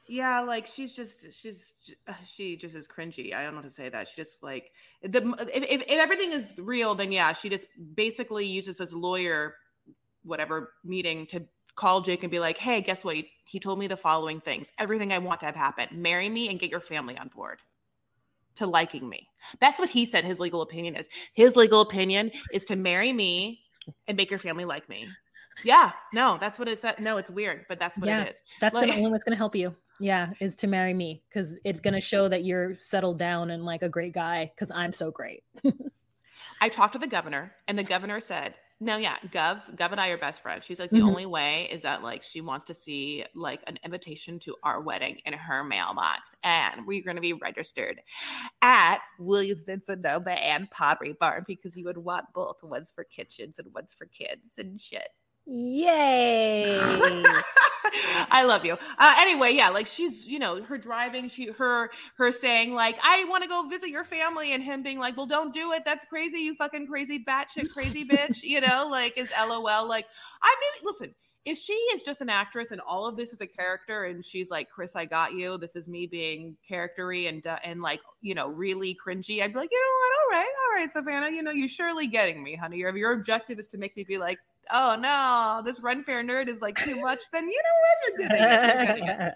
[0.07, 1.73] Yeah, like she's just she's
[2.25, 3.33] she just is cringy.
[3.33, 4.07] I don't know how to say that.
[4.07, 8.45] She just like the if, if, if everything is real, then yeah, she just basically
[8.45, 9.55] uses this lawyer
[10.23, 11.43] whatever meeting to
[11.75, 13.15] call Jake and be like, "Hey, guess what?
[13.15, 14.73] He, he told me the following things.
[14.77, 15.87] Everything I want to have happen.
[15.93, 17.59] Marry me and get your family on board."
[18.55, 19.29] To liking me.
[19.61, 21.07] That's what he said his legal opinion is.
[21.33, 23.61] His legal opinion is to marry me
[24.07, 25.07] and make your family like me.
[25.63, 26.99] Yeah, no, that's what it said.
[26.99, 28.41] No, it's weird, but that's what yeah, it is.
[28.59, 29.75] That's like, the only what's going to help you.
[29.99, 33.63] Yeah, is to marry me because it's going to show that you're settled down and
[33.63, 35.43] like a great guy because I'm so great.
[36.61, 40.07] I talked to the governor, and the governor said no, yeah, Gov, Gov and I
[40.07, 40.65] are best friends.
[40.65, 41.07] She's like the mm-hmm.
[41.07, 45.19] only way is that like she wants to see like an invitation to our wedding
[45.23, 48.01] in her mailbox, and we're going to be registered
[48.63, 53.93] at Williams-Sonoma and Pottery Barn because you would want both ones for kitchens and ones
[53.95, 55.09] for kids and shit.
[55.45, 56.77] Yay!
[58.31, 58.77] I love you.
[58.97, 63.25] Uh, anyway, yeah, like she's, you know, her driving, she, her, her saying like, "I
[63.25, 65.83] want to go visit your family," and him being like, "Well, don't do it.
[65.85, 66.39] That's crazy.
[66.39, 69.87] You fucking crazy batshit crazy bitch." You know, like is LOL.
[69.87, 70.05] Like,
[70.41, 71.13] I mean, listen,
[71.45, 74.51] if she is just an actress and all of this is a character, and she's
[74.51, 75.57] like, "Chris, I got you.
[75.57, 79.59] This is me being charactery and uh, and like, you know, really cringy," I'd be
[79.59, 80.35] like, you know what?
[80.35, 81.35] All right, all right, Savannah.
[81.35, 82.77] You know, you're surely getting me, honey.
[82.77, 86.47] Your your objective is to make me be like, oh no, this Ren Fair nerd
[86.47, 87.61] is like too much, then you
[88.19, 88.99] know what?
[88.99, 89.33] You're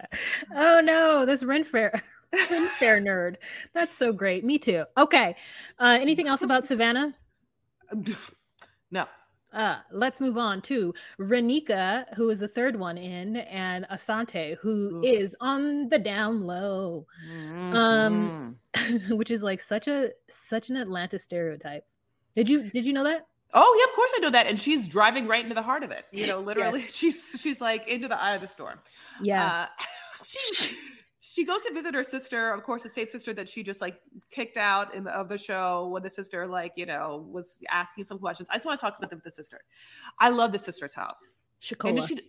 [0.55, 2.01] oh no, this Fair.
[2.33, 3.35] Ren Fair nerd.
[3.73, 4.43] That's so great.
[4.43, 4.83] Me too.
[4.97, 5.35] Okay.
[5.79, 7.13] Uh, anything else about Savannah?
[8.91, 9.05] No.
[9.53, 15.01] Uh, let's move on to Renika, who is the third one in, and Asante, who
[15.03, 17.73] is on the down low, mm-hmm.
[17.73, 18.57] um,
[19.09, 21.85] which is like such a such an Atlanta stereotype.
[22.35, 23.27] Did you did you know that?
[23.53, 24.47] Oh yeah, of course I know that.
[24.47, 26.05] And she's driving right into the heart of it.
[26.11, 26.91] You know, literally, yes.
[26.93, 28.79] she's she's like into the eye of the storm.
[29.21, 29.67] Yeah.
[29.79, 29.83] Uh,
[30.25, 30.75] she
[31.35, 33.99] she goes to visit her sister, of course, the same sister that she just like
[34.31, 38.05] kicked out in the of the show when the sister like you know was asking
[38.05, 38.47] some questions.
[38.49, 39.59] I just want to talk about the, the sister.
[40.19, 41.35] I love the sister's house.
[41.61, 42.07] Shakola.
[42.07, 42.21] She,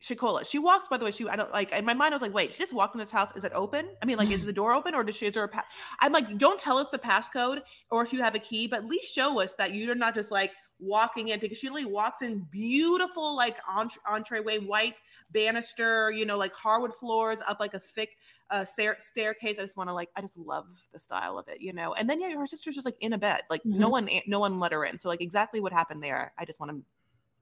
[0.00, 0.48] Shakola.
[0.48, 2.34] She walks, by the way, she, I don't like, in my mind, I was like,
[2.34, 3.34] wait, she just walked in this house.
[3.34, 3.88] Is it open?
[4.02, 5.64] I mean, like, is the door open or does she, is there a pass?
[6.00, 8.86] I'm like, don't tell us the passcode or if you have a key, but at
[8.86, 12.40] least show us that you're not just like walking in because she really walks in
[12.50, 14.94] beautiful, like entre- entryway, white
[15.32, 18.16] banister, you know, like hardwood floors up like a thick
[18.50, 19.58] uh, stair- staircase.
[19.58, 21.94] I just want to like, I just love the style of it, you know?
[21.94, 23.78] And then yeah, her sister's just like in a bed, like mm-hmm.
[23.78, 24.98] no one, no one let her in.
[24.98, 26.32] So like exactly what happened there.
[26.38, 26.82] I just want to,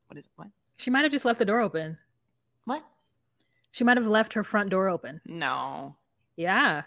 [0.07, 0.31] what is it?
[0.37, 0.49] What?
[0.77, 1.99] She might have just left the door open.
[2.65, 2.85] What?
[3.73, 5.21] She might have left her front door open.
[5.27, 5.97] No.
[6.37, 6.83] Yeah.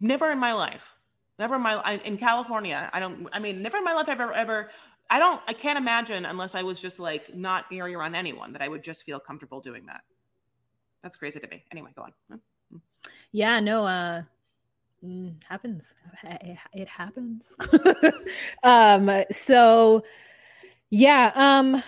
[0.00, 0.94] Never in my life.
[1.40, 2.90] Never in my in California.
[2.92, 3.26] I don't.
[3.32, 4.70] I mean, never in my life I've ever ever.
[5.08, 5.40] I don't.
[5.48, 8.84] I can't imagine unless I was just like not near around anyone that I would
[8.84, 10.02] just feel comfortable doing that.
[11.02, 11.64] That's crazy to me.
[11.72, 12.40] Anyway, go on.
[13.32, 13.58] Yeah.
[13.58, 13.86] No.
[13.86, 14.22] Uh
[15.04, 15.94] mm, happens
[16.72, 17.56] it happens
[18.62, 20.04] um so
[20.90, 21.82] yeah um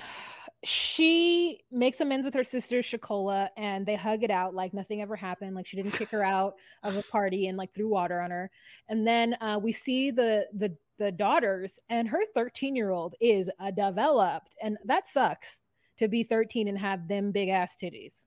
[0.64, 5.16] she makes amends with her sister Shakola and they hug it out like nothing ever
[5.16, 5.56] happened.
[5.56, 8.50] Like she didn't kick her out of a party and like threw water on her.
[8.88, 13.50] And then uh, we see the the the daughters and her 13 year old is
[13.58, 15.60] a developed and that sucks
[15.98, 18.26] to be 13 and have them big ass titties.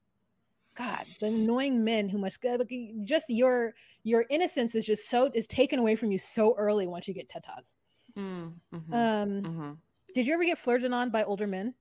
[0.75, 2.69] God, the annoying men who must like,
[3.05, 7.07] just your your innocence is just so is taken away from you so early once
[7.07, 7.63] you get tatas.
[8.17, 9.71] Mm, mm-hmm, um, mm-hmm.
[10.13, 11.73] did you ever get flirted on by older men?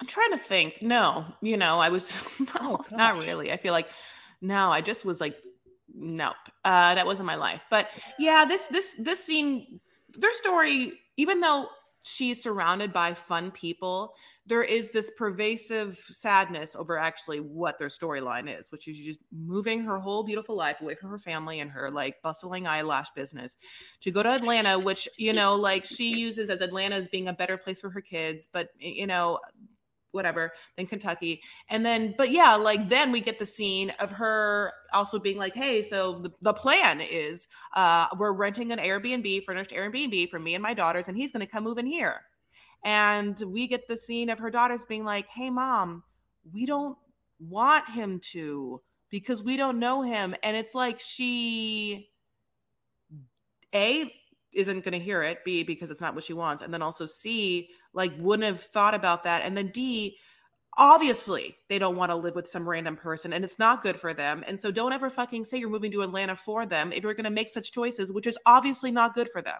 [0.00, 0.82] I'm trying to think.
[0.82, 3.52] No, you know, I was no, oh, not really.
[3.52, 3.88] I feel like
[4.40, 5.36] no, I just was like,
[5.94, 7.62] nope, uh, that wasn't my life.
[7.70, 9.80] But yeah, this this this scene,
[10.14, 11.68] their story, even though
[12.04, 14.14] she's surrounded by fun people,
[14.46, 19.82] there is this pervasive sadness over actually what their storyline is, which is just moving
[19.82, 23.56] her whole beautiful life away from her family and her like bustling eyelash business
[24.00, 27.32] to go to Atlanta, which, you know, like she uses as Atlanta as being a
[27.32, 28.46] better place for her kids.
[28.52, 29.38] But, you know,
[30.14, 31.42] whatever than Kentucky.
[31.68, 35.54] And then, but yeah, like then we get the scene of her also being like,
[35.54, 40.54] hey, so the, the plan is uh, we're renting an Airbnb, furnished Airbnb for me
[40.54, 42.22] and my daughters, and he's going to come move in here.
[42.84, 46.02] And we get the scene of her daughters being like, hey, mom,
[46.52, 46.96] we don't
[47.38, 50.34] want him to because we don't know him.
[50.42, 52.10] And it's like she,
[53.74, 54.12] A,
[54.54, 57.06] isn't going to hear it b because it's not what she wants and then also
[57.06, 60.16] c like wouldn't have thought about that and then d
[60.76, 64.12] obviously they don't want to live with some random person and it's not good for
[64.12, 67.14] them and so don't ever fucking say you're moving to atlanta for them if you're
[67.14, 69.58] going to make such choices which is obviously not good for them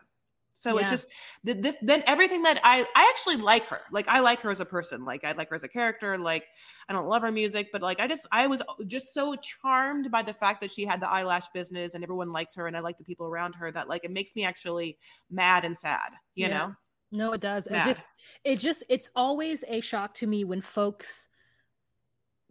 [0.54, 0.86] so yeah.
[0.86, 1.08] it just
[1.42, 3.80] this then everything that I I actually like her.
[3.90, 5.04] Like I like her as a person.
[5.04, 6.16] Like I like her as a character.
[6.16, 6.44] Like
[6.88, 10.22] I don't love her music, but like I just I was just so charmed by
[10.22, 12.98] the fact that she had the eyelash business and everyone likes her and I like
[12.98, 14.96] the people around her that like it makes me actually
[15.30, 16.58] mad and sad, you yeah.
[16.58, 16.74] know?
[17.12, 17.66] No, it does.
[17.66, 18.04] It just
[18.44, 21.28] it just it's always a shock to me when folks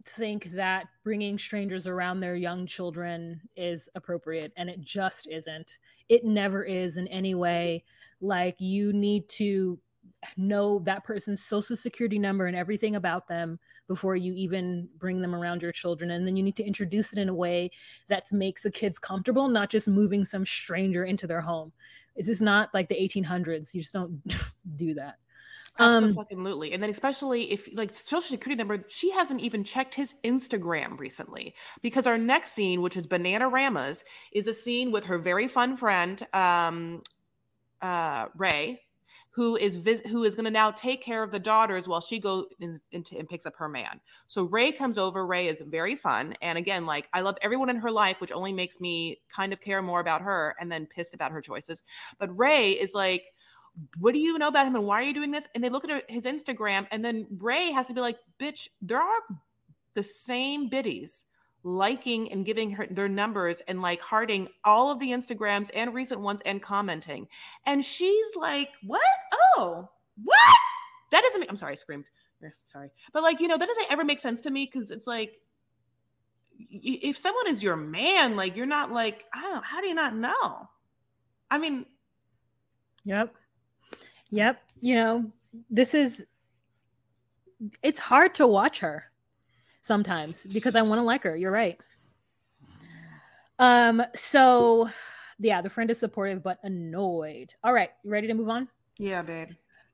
[0.06, 6.24] think that bringing strangers around their young children is appropriate and it just isn't it
[6.24, 7.82] never is in any way
[8.20, 9.78] like you need to
[10.36, 15.34] know that person's social security number and everything about them before you even bring them
[15.34, 17.70] around your children and then you need to introduce it in a way
[18.08, 21.72] that makes the kids comfortable not just moving some stranger into their home
[22.16, 23.74] This is not like the 1800s.
[23.74, 24.22] You just don't
[24.76, 25.16] do that.
[25.78, 26.72] Um, Absolutely.
[26.72, 31.54] And then especially if like social security number, she hasn't even checked his Instagram recently
[31.82, 36.24] because our next scene, which is Bananaramas, is a scene with her very fun friend,
[36.32, 37.02] um,
[37.82, 38.82] uh, Ray,
[39.30, 42.20] who is vis- who is going to now take care of the daughters while she
[42.20, 42.46] goes
[42.92, 44.00] into and picks up her man.
[44.28, 45.26] So Ray comes over.
[45.26, 48.52] Ray is very fun, and again, like I love everyone in her life, which only
[48.52, 51.82] makes me kind of care more about her, and then pissed about her choices.
[52.20, 53.24] But Ray is like
[53.98, 55.48] what do you know about him and why are you doing this?
[55.54, 59.00] And they look at his Instagram, and then Ray has to be like, bitch, there
[59.00, 59.20] are
[59.94, 61.24] the same biddies
[61.64, 66.20] liking and giving her their numbers and like hearting all of the Instagrams and recent
[66.20, 67.26] ones and commenting.
[67.64, 69.00] And she's like, what?
[69.56, 69.88] Oh,
[70.22, 70.58] what?
[71.10, 72.10] That doesn't make, I'm sorry, I screamed.
[72.42, 72.90] Er, sorry.
[73.12, 75.40] But like, you know, that doesn't ever make sense to me because it's like,
[76.58, 80.14] if someone is your man, like you're not like, I don't how do you not
[80.14, 80.68] know?
[81.50, 81.86] I mean,
[83.04, 83.34] yep.
[84.34, 84.60] Yep.
[84.80, 85.32] You know,
[85.70, 86.24] this is
[87.82, 89.04] it's hard to watch her
[89.82, 91.36] sometimes because I want to like her.
[91.36, 91.80] You're right.
[93.60, 94.88] Um, so
[95.38, 97.54] yeah, the friend is supportive but annoyed.
[97.62, 98.68] All right, you ready to move on?
[98.98, 99.50] Yeah, babe.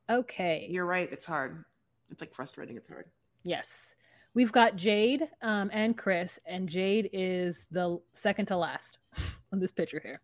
[0.08, 0.66] Okay.
[0.70, 1.10] You're right.
[1.12, 1.64] It's hard.
[2.10, 2.76] It's like frustrating.
[2.76, 3.06] It's hard.
[3.44, 3.94] Yes.
[4.32, 8.98] We've got Jade um, and Chris, and Jade is the second to last
[9.52, 10.20] on this picture here.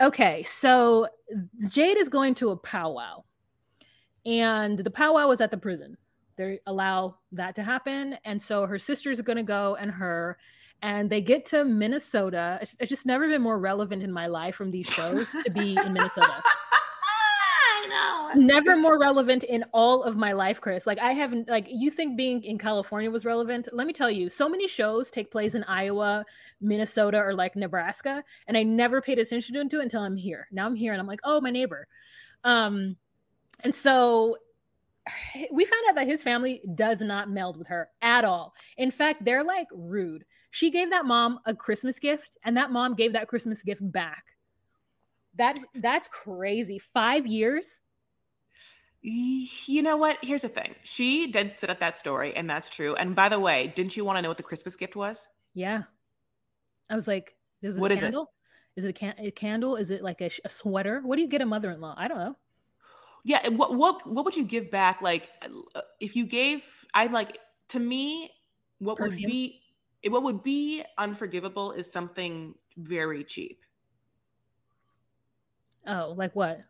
[0.00, 1.08] Okay, so
[1.68, 3.24] Jade is going to a powwow,
[4.28, 5.96] and the powwow was at the prison.
[6.36, 10.36] They allow that to happen, and so her sister's going to go, and her,
[10.82, 12.58] and they get to Minnesota.
[12.60, 15.76] It's, it's just never been more relevant in my life from these shows to be
[15.76, 16.42] in Minnesota.
[17.80, 18.40] I know.
[18.40, 20.86] Never more relevant in all of my life, Chris.
[20.86, 23.68] Like I haven't like you think being in California was relevant.
[23.72, 26.24] Let me tell you, so many shows take place in Iowa,
[26.60, 30.48] Minnesota, or like Nebraska, and I never paid attention to it until I'm here.
[30.52, 31.88] Now I'm here and I'm like, oh, my neighbor.
[32.44, 32.96] Um,
[33.60, 34.36] and so
[35.50, 38.54] we found out that his family does not meld with her at all.
[38.76, 40.24] In fact, they're like rude.
[40.50, 44.24] She gave that mom a Christmas gift, and that mom gave that Christmas gift back.
[45.36, 46.78] That that's crazy.
[46.78, 47.80] Five years
[49.00, 50.18] you know what?
[50.22, 50.74] Here's the thing.
[50.82, 52.94] She did sit at that story, and that's true.
[52.94, 55.28] And by the way, didn't you want to know what the Christmas gift was?
[55.54, 55.84] Yeah.
[56.90, 58.32] I was like, is it what a candle?
[58.76, 58.88] Is it?
[58.88, 59.76] Is it a, can- a candle?
[59.76, 61.00] Is it like a, sh- a sweater?
[61.04, 61.94] What do you get a mother-in-law?
[61.96, 62.36] I don't know.
[63.24, 63.48] Yeah.
[63.48, 65.02] What what what would you give back?
[65.02, 68.30] Like, uh, if you gave, I like to me,
[68.78, 69.24] what Perfume?
[69.24, 69.62] would be
[70.08, 73.64] what would be unforgivable is something very cheap.
[75.86, 76.60] Oh, like what?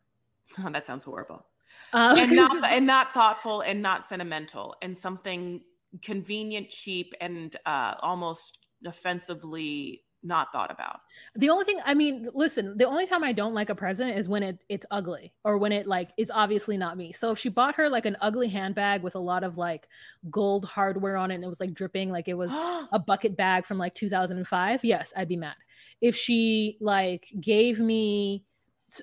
[0.59, 1.47] Oh, that sounds horrible.
[1.93, 5.63] Uh, and not and not thoughtful and not sentimental and something
[6.03, 11.01] convenient, cheap, and uh, almost offensively not thought about.
[11.37, 14.29] The only thing I mean, listen, the only time I don't like a present is
[14.29, 17.13] when it it's ugly or when it like is obviously not me.
[17.13, 19.89] So if she bought her like an ugly handbag with a lot of like
[20.31, 22.51] gold hardware on it and it was like dripping like it was
[22.93, 25.57] a bucket bag from like 2005, yes, I'd be mad.
[26.01, 28.45] If she like gave me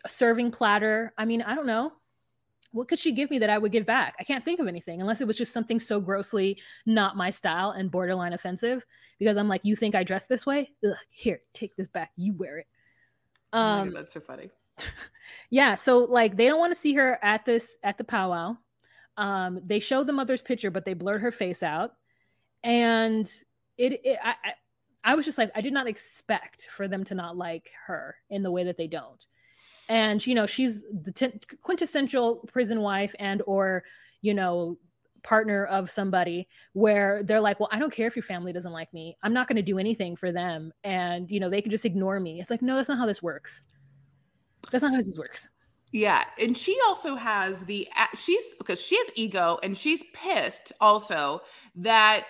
[0.03, 1.93] a serving platter, I mean, I don't know
[2.75, 4.15] what could she give me that I would give back?
[4.19, 7.71] I can't think of anything unless it was just something so grossly not my style
[7.71, 8.85] and borderline offensive.
[9.17, 10.71] Because I'm like, you think I dress this way?
[10.85, 12.11] Ugh, here, take this back.
[12.17, 12.67] You wear it.
[13.53, 14.49] Um, oh that's so funny.
[15.49, 18.57] yeah, so like they don't want to see her at this at the powwow.
[19.15, 21.93] Um, they show the mother's picture, but they blurred her face out,
[22.61, 23.25] and
[23.77, 27.15] it, it I, I I was just like, I did not expect for them to
[27.15, 29.25] not like her in the way that they don't
[29.89, 33.83] and you know she's the t- quintessential prison wife and or
[34.21, 34.77] you know
[35.23, 38.93] partner of somebody where they're like well i don't care if your family doesn't like
[38.93, 39.17] me.
[39.23, 40.71] I'm not going to do anything for them.
[40.83, 42.39] And you know they can just ignore me.
[42.39, 43.63] It's like no that's not how this works.
[44.71, 45.47] That's not how this works.
[45.91, 46.25] Yeah.
[46.39, 51.41] And she also has the she's because she has ego and she's pissed also
[51.75, 52.25] that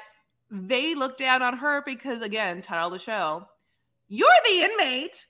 [0.51, 3.45] they look down on her because again title of the show
[4.07, 5.25] you're the inmate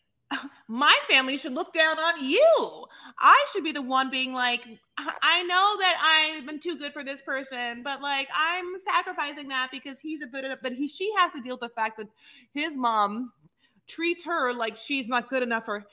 [0.67, 2.85] my family should look down on you.
[3.19, 4.65] I should be the one being like,
[4.97, 9.69] I know that I've been too good for this person, but like I'm sacrificing that
[9.71, 12.07] because he's a bit of, but he she has to deal with the fact that
[12.53, 13.31] his mom
[13.87, 15.85] treats her like she's not good enough for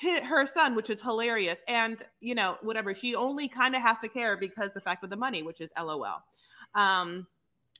[0.00, 1.62] her son, which is hilarious.
[1.68, 5.10] And you know, whatever, she only kind of has to care because the fact of
[5.10, 6.22] the money, which is LOL.
[6.74, 7.26] Um,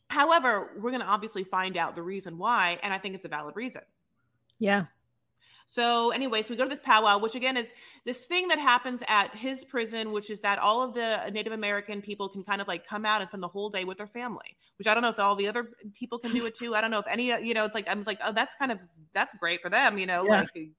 [0.09, 3.57] however, we're gonna obviously find out the reason why, and I think it's a valid
[3.57, 3.83] reason.
[4.59, 4.87] Yeah.
[5.71, 7.73] So, anyways, so we go to this powwow, which again is
[8.05, 12.03] this thing that happens at his prison, which is that all of the Native American
[12.03, 14.57] people can kind of like come out and spend the whole day with their family.
[14.79, 16.75] Which I don't know if all the other people can do it too.
[16.75, 18.81] I don't know if any, you know, it's like I'm like, oh, that's kind of
[19.15, 20.25] that's great for them, you know.
[20.25, 20.41] Yeah.
[20.41, 20.71] Like,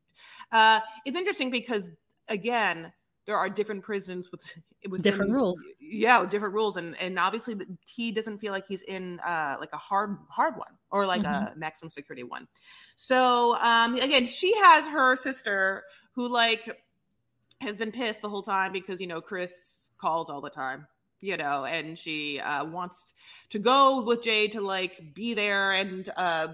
[0.51, 1.89] uh, it's interesting because
[2.27, 2.91] again,
[3.31, 4.41] there are different prisons with
[4.89, 5.57] with different rules.
[5.79, 7.55] Yeah, different rules, and and obviously
[7.87, 11.53] he doesn't feel like he's in uh like a hard hard one or like mm-hmm.
[11.53, 12.45] a maximum security one.
[12.97, 16.69] So um again, she has her sister who like
[17.61, 20.87] has been pissed the whole time because you know Chris calls all the time
[21.23, 23.13] you know and she uh wants
[23.51, 26.47] to go with Jay to like be there and uh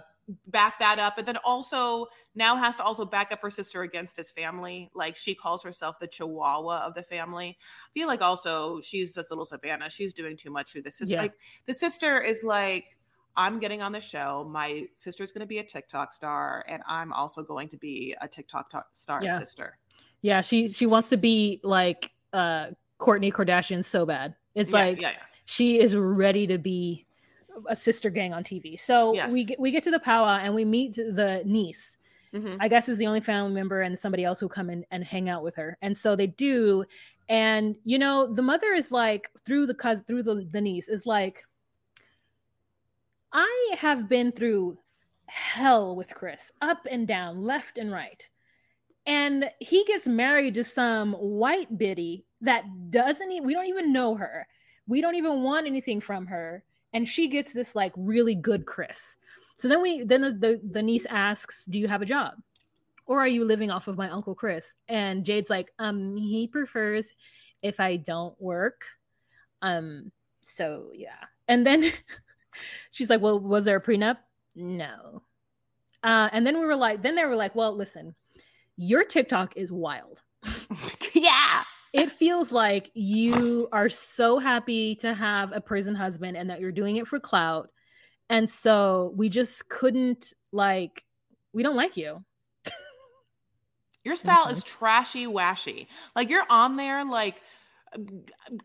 [0.47, 4.17] back that up, but then also now has to also back up her sister against
[4.17, 4.89] his family.
[4.93, 7.57] Like she calls herself the Chihuahua of the family.
[7.59, 9.89] I feel like also she's this little Savannah.
[9.89, 11.15] She's doing too much to the sister.
[11.15, 11.21] Yeah.
[11.21, 11.34] Like
[11.65, 12.97] the sister is like,
[13.36, 14.47] I'm getting on the show.
[14.51, 18.28] My sister's going to be a TikTok star, and I'm also going to be a
[18.28, 19.39] TikTok star yeah.
[19.39, 19.78] sister.
[20.21, 24.36] Yeah, she she wants to be like uh Kourtney Kardashian so bad.
[24.55, 25.03] It's yeah, like
[25.45, 27.05] she is ready to be
[27.68, 28.80] a sister gang on TV.
[28.80, 29.32] So yes.
[29.32, 31.97] we get we get to the powwow and we meet the niece.
[32.34, 32.58] Mm-hmm.
[32.60, 35.30] I guess is the only family member and somebody else who come in and hang
[35.30, 35.78] out with her.
[35.82, 36.84] And so they do.
[37.30, 41.05] And you know, the mother is like through the cousin through the, the niece is
[41.05, 41.45] like,
[43.32, 44.78] I have been through
[45.28, 48.28] hell with Chris, up and down, left and right.
[49.05, 54.16] And he gets married to some white biddy that doesn't even, we don't even know
[54.16, 54.47] her.
[54.86, 56.64] We don't even want anything from her
[56.97, 59.17] and she gets this like really good Chris.
[59.57, 62.33] So then we then the, the niece asks, "Do you have a job?"
[63.05, 64.73] Or are you living off of my uncle Chris?
[64.89, 67.13] And Jade's like, um, he prefers
[67.61, 68.83] if I don't work.
[69.61, 71.23] Um, so yeah.
[71.47, 71.85] And then
[72.91, 74.17] she's like, Well, was there a prenup?
[74.55, 75.21] No.
[76.03, 78.15] Uh, and then we were like, then they were like, Well, listen,
[78.75, 80.23] your TikTok is wild.
[81.13, 81.63] yeah
[81.93, 86.71] it feels like you are so happy to have a prison husband and that you're
[86.71, 87.69] doing it for clout.
[88.29, 91.03] And so we just couldn't like
[91.53, 92.23] we don't like you.
[94.03, 94.53] Your style mm-hmm.
[94.53, 95.88] is trashy washy.
[96.15, 97.35] Like you're on there like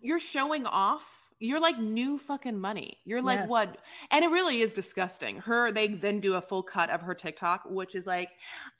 [0.00, 2.99] you're showing off you're like new fucking money.
[3.05, 3.47] You're like yeah.
[3.47, 3.78] what?
[4.12, 5.38] And it really is disgusting.
[5.38, 8.30] Her, they then do a full cut of her TikTok, which is like,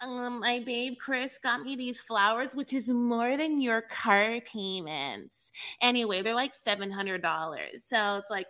[0.01, 5.51] um, my babe Chris got me these flowers, which is more than your car payments.
[5.81, 7.85] Anyway, they're like seven hundred dollars.
[7.85, 8.47] So it's like,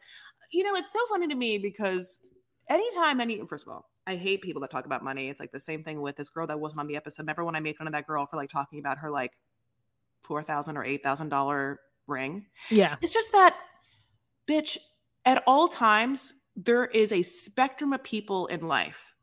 [0.53, 2.21] you know, it's so funny to me because
[2.69, 5.31] anytime any, first of all, I hate people that talk about money.
[5.31, 7.23] It's like the same thing with this girl that wasn't on the episode.
[7.23, 9.33] Remember when I made fun of that girl for like talking about her like
[10.23, 12.45] four thousand or eight thousand dollar ring?
[12.69, 13.57] Yeah, it's just that
[14.53, 14.76] bitch,
[15.24, 19.14] at all times, there is a spectrum of people in life.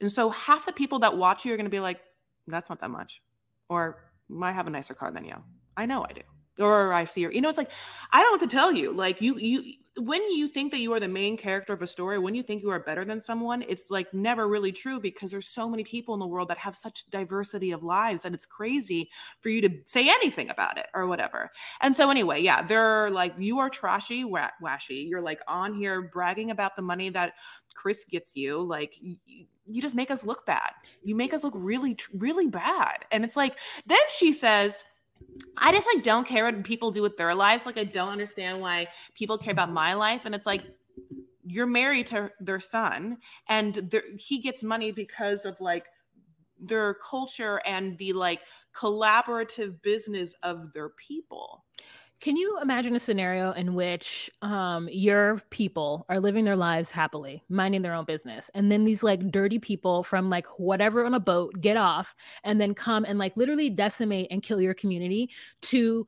[0.00, 2.00] And so half the people that watch you are going to be like,
[2.46, 3.22] that's not that much.
[3.68, 4.04] Or
[4.42, 5.36] I have a nicer car than you.
[5.76, 6.22] I know I do.
[6.62, 7.32] Or I see her.
[7.32, 7.70] You know, it's like,
[8.12, 8.92] I don't what to tell you.
[8.92, 12.18] Like you, you, when you think that you are the main character of a story,
[12.18, 15.46] when you think you are better than someone, it's like never really true because there's
[15.46, 19.08] so many people in the world that have such diversity of lives and it's crazy
[19.40, 21.50] for you to say anything about it or whatever.
[21.80, 25.06] And so anyway, yeah, they're like you are trashy, wa- washy.
[25.08, 27.34] You're like on here bragging about the money that
[27.74, 28.62] Chris gets you.
[28.62, 30.72] Like you just make us look bad.
[31.04, 33.04] You make us look really really bad.
[33.12, 34.82] And it's like then she says
[35.56, 37.66] I just like don't care what people do with their lives.
[37.66, 40.22] Like I don't understand why people care about my life.
[40.24, 40.64] And it's like
[41.46, 45.86] you're married to their son, and he gets money because of like
[46.58, 48.40] their culture and the like
[48.74, 51.64] collaborative business of their people.
[52.24, 57.42] Can you imagine a scenario in which um, your people are living their lives happily,
[57.50, 61.20] minding their own business, and then these like dirty people from like whatever on a
[61.20, 65.28] boat get off and then come and like literally decimate and kill your community
[65.60, 66.06] to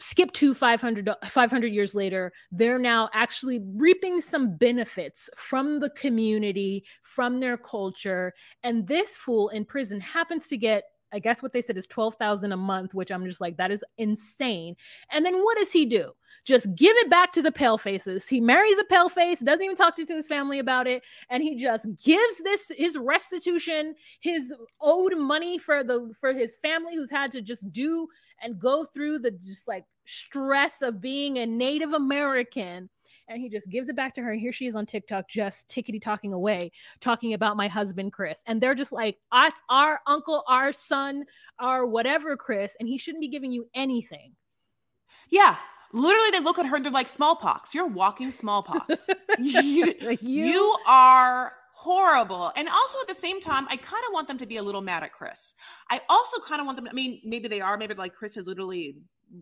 [0.00, 6.84] skip to 500, 500 years later they're now actually reaping some benefits from the community
[7.02, 8.34] from their culture
[8.64, 10.82] and this fool in prison happens to get
[11.12, 13.84] I guess what they said is 12,000 a month, which I'm just like, that is
[13.98, 14.76] insane.
[15.10, 16.12] And then what does he do?
[16.44, 18.26] Just give it back to the pale faces.
[18.28, 21.02] He marries a pale face, doesn't even talk to, to his family about it.
[21.30, 26.96] And he just gives this his restitution, his owed money for the for his family
[26.96, 28.08] who's had to just do
[28.42, 32.88] and go through the just like stress of being a Native American
[33.28, 34.32] and he just gives it back to her.
[34.32, 38.42] And here she is on TikTok, just tickety talking away, talking about my husband, Chris.
[38.46, 41.24] And they're just like, it's our uncle, our son,
[41.58, 42.76] our whatever, Chris.
[42.78, 44.32] And he shouldn't be giving you anything.
[45.30, 45.56] Yeah.
[45.92, 47.74] Literally, they look at her and they're like, smallpox.
[47.74, 49.08] You're walking smallpox.
[49.38, 50.46] you, like you?
[50.46, 52.52] you are horrible.
[52.56, 54.80] And also at the same time, I kind of want them to be a little
[54.80, 55.54] mad at Chris.
[55.90, 58.46] I also kind of want them, I mean, maybe they are, maybe like Chris has
[58.46, 58.96] literally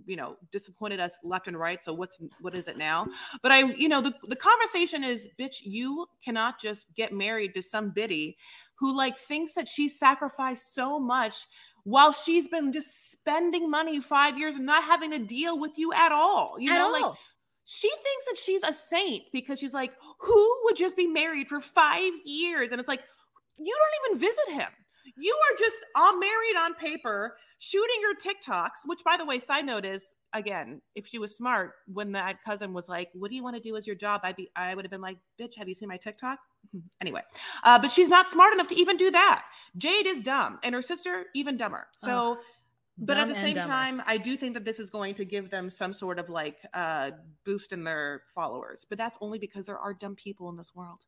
[0.06, 3.06] you know disappointed us left and right so what's what is it now
[3.42, 7.62] but i you know the, the conversation is bitch you cannot just get married to
[7.62, 8.36] some biddy
[8.80, 11.46] who like thinks that she sacrificed so much
[11.84, 15.92] while she's been just spending money five years and not having to deal with you
[15.92, 16.56] at all.
[16.58, 16.92] You At know, all.
[16.92, 17.18] like
[17.64, 21.60] she thinks that she's a saint because she's like, who would just be married for
[21.60, 22.72] five years?
[22.72, 23.02] And it's like,
[23.58, 24.70] you don't even visit him.
[25.16, 29.66] You are just all married on paper, shooting your TikToks, which by the way, side
[29.66, 33.44] note is again, if she was smart, when that cousin was like, What do you
[33.44, 34.22] want to do as your job?
[34.24, 36.38] I'd be I would have been like, bitch, have you seen my TikTok?
[37.00, 37.22] Anyway,
[37.64, 39.46] uh, but she's not smart enough to even do that.
[39.78, 41.88] Jade is dumb, and her sister even dumber.
[41.96, 42.38] So
[42.98, 43.66] but at the same dumber.
[43.72, 46.58] time i do think that this is going to give them some sort of like
[46.74, 47.10] uh
[47.44, 51.04] boost in their followers but that's only because there are dumb people in this world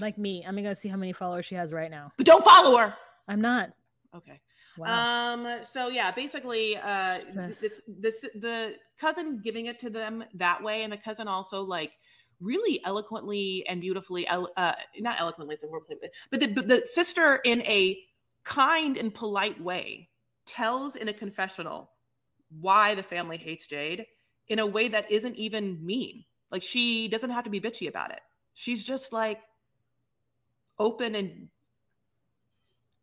[0.00, 2.10] like me, I'm gonna see how many followers she has right now.
[2.16, 2.94] but don't follow her
[3.28, 3.70] I'm not.
[4.16, 4.40] okay
[4.76, 5.36] Wow.
[5.36, 10.82] um so yeah basically uh this this the cousin giving it to them that way
[10.82, 11.92] and the cousin also like
[12.40, 14.44] really eloquently and beautifully uh
[14.98, 17.98] not eloquently it's a horrible statement, but the, but the sister in a
[18.44, 20.08] kind and polite way
[20.46, 21.90] tells in a confessional
[22.60, 24.06] why the family hates Jade
[24.48, 26.24] in a way that isn't even mean.
[26.50, 28.20] Like she doesn't have to be bitchy about it.
[28.52, 29.42] She's just like
[30.78, 31.48] open and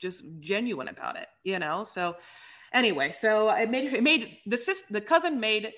[0.02, 1.84] just genuine about it, you know?
[1.86, 2.18] So
[2.74, 5.72] anyway, so it made it made the sis the cousin made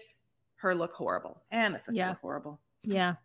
[0.55, 2.09] her look horrible and the sister Yeah.
[2.09, 2.59] look horrible.
[2.83, 3.15] yeah.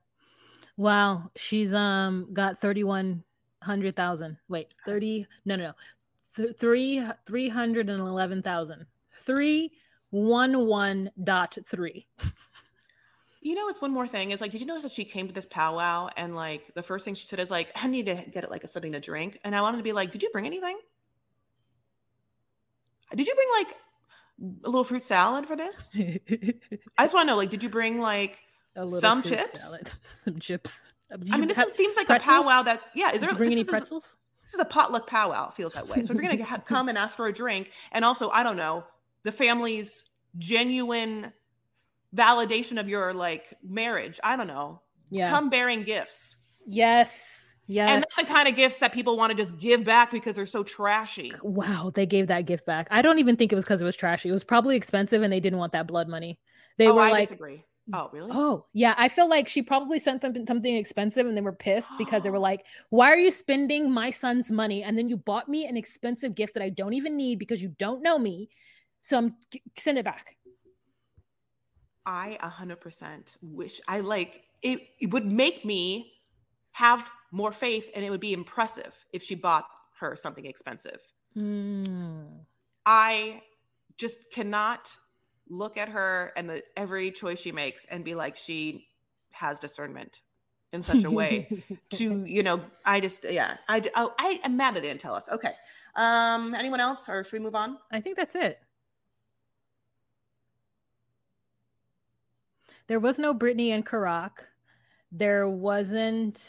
[0.76, 1.30] Wow.
[1.36, 3.24] She's um got thirty one
[3.62, 4.36] hundred thousand.
[4.49, 5.26] Wait, thirty?
[5.44, 5.72] No, no, no.
[6.36, 8.86] Th- three three hundred and eleven thousand.
[9.22, 9.72] Three
[10.11, 12.07] one one dot three.
[13.49, 14.30] You know, it's one more thing.
[14.30, 17.03] Is like, did you notice that she came to this powwow and like the first
[17.07, 19.38] thing she said is like, I need to get it like a something to drink.
[19.42, 20.76] And I wanted to be like, did you bring anything?
[23.16, 23.76] Did you bring like
[24.64, 25.88] a little fruit salad for this?
[25.96, 28.36] I just want to know, like, did you bring like
[28.76, 29.64] A little Some chips?
[29.64, 29.92] salad.
[30.24, 30.82] Some chips.
[31.11, 32.28] Uh, I mean, this is, seems like pretzels?
[32.28, 33.07] a powwow that's yeah.
[33.07, 34.18] Is did there you bring any pretzels?
[34.42, 35.49] This is a potluck powwow.
[35.49, 36.03] It feels that way.
[36.03, 38.84] So if you're gonna come and ask for a drink, and also I don't know
[39.22, 40.05] the family's
[40.36, 41.32] genuine
[42.14, 44.18] validation of your like marriage.
[44.22, 44.82] I don't know.
[45.11, 45.30] Yeah.
[45.30, 46.36] Come bearing gifts.
[46.66, 47.44] yes.
[47.70, 47.90] Yes.
[47.90, 50.46] And that's the kind of gifts that people want to just give back because they're
[50.46, 51.34] so trashy.
[51.42, 52.88] Wow, they gave that gift back.
[52.90, 54.30] I don't even think it was because it was trashy.
[54.30, 56.38] It was probably expensive and they didn't want that blood money.
[56.78, 57.62] They oh, were I like, disagree.
[57.92, 58.30] Oh, really?
[58.32, 58.94] oh, yeah.
[58.96, 62.30] I feel like she probably sent them something expensive and they were pissed because they
[62.30, 64.82] were like, why are you spending my son's money?
[64.82, 67.68] And then you bought me an expensive gift that I don't even need because you
[67.68, 68.48] don't know me.
[69.02, 69.36] So I'm
[69.76, 70.38] send it back.
[72.09, 76.11] I 100% wish I like it, it would make me
[76.72, 79.66] have more faith and it would be impressive if she bought
[80.00, 81.00] her something expensive.
[81.36, 82.26] Mm.
[82.86, 83.42] I
[83.98, 84.96] just cannot
[85.50, 88.86] look at her and the every choice she makes and be like she
[89.32, 90.22] has discernment
[90.72, 94.76] in such a way to you know I just yeah I I, I am mad
[94.76, 95.28] that they didn't tell us.
[95.28, 95.52] Okay,
[95.94, 97.76] um, anyone else or should we move on?
[97.92, 98.59] I think that's it.
[102.89, 104.32] There was no Brittany and Karak.
[105.12, 106.43] There wasn't.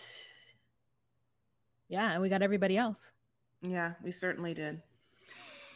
[1.90, 3.12] Yeah, and we got everybody else.
[3.62, 4.82] Yeah, we certainly did.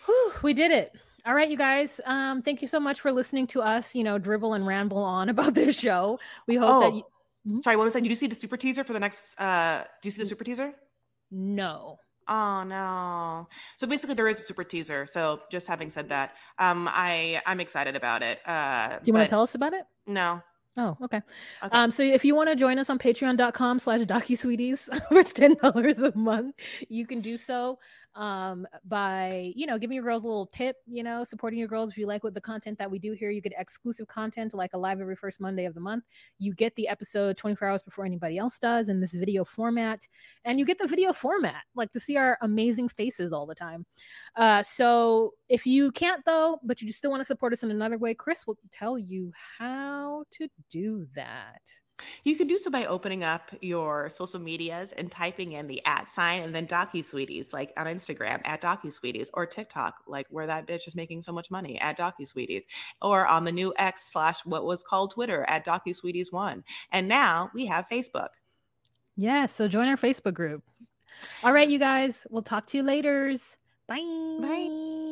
[0.06, 0.94] Whew, we did it.
[1.26, 2.00] All right, you guys.
[2.06, 5.30] Um, thank you so much for listening to us, you know, dribble and ramble on
[5.34, 6.20] about this show.
[6.48, 6.96] We hope that Oh.
[6.98, 7.04] you
[7.46, 7.62] Mhm.
[7.62, 8.02] Sorry, what was that?
[8.04, 9.38] Did you see the super teaser for the next?
[9.38, 10.74] uh Do you see the super teaser?
[11.30, 12.00] no.
[12.26, 13.50] Oh no!
[13.76, 15.06] So basically, there is a super teaser.
[15.06, 18.40] So just having said that, um, I I'm excited about it.
[18.48, 19.84] Uh, Do you want to tell us about it?
[20.08, 20.42] No.
[20.76, 21.22] Oh, okay.
[21.64, 21.78] Okay.
[21.78, 26.00] Um, so if you want to join us on patreon.com slash docusweeties for ten dollars
[26.00, 26.56] a month,
[26.90, 27.80] you can do so
[28.16, 31.90] um by you know giving your girls a little tip, you know, supporting your girls
[31.90, 33.30] if you like what the content that we do here.
[33.30, 36.04] You get exclusive content like a live every first Monday of the month.
[36.40, 40.08] You get the episode 24 hours before anybody else does in this video format,
[40.46, 43.86] and you get the video format, like to see our amazing faces all the time.
[44.36, 47.98] Uh so if you can't though, but you still want to support us in another
[47.98, 51.62] way, Chris will tell you how to do that.
[52.24, 56.10] You can do so by opening up your social medias and typing in the at
[56.10, 60.48] sign and then Docu Sweeties, like on Instagram at Docu Sweeties, or TikTok, like where
[60.48, 62.64] that bitch is making so much money at Docu Sweeties,
[63.02, 66.64] or on the new X slash what was called Twitter at Docu Sweeties One.
[66.92, 68.30] And now we have Facebook.
[69.16, 70.64] Yeah, so join our Facebook group.
[71.44, 73.36] All right, you guys, we'll talk to you later.
[73.88, 74.00] Bye.
[74.42, 75.03] Bye.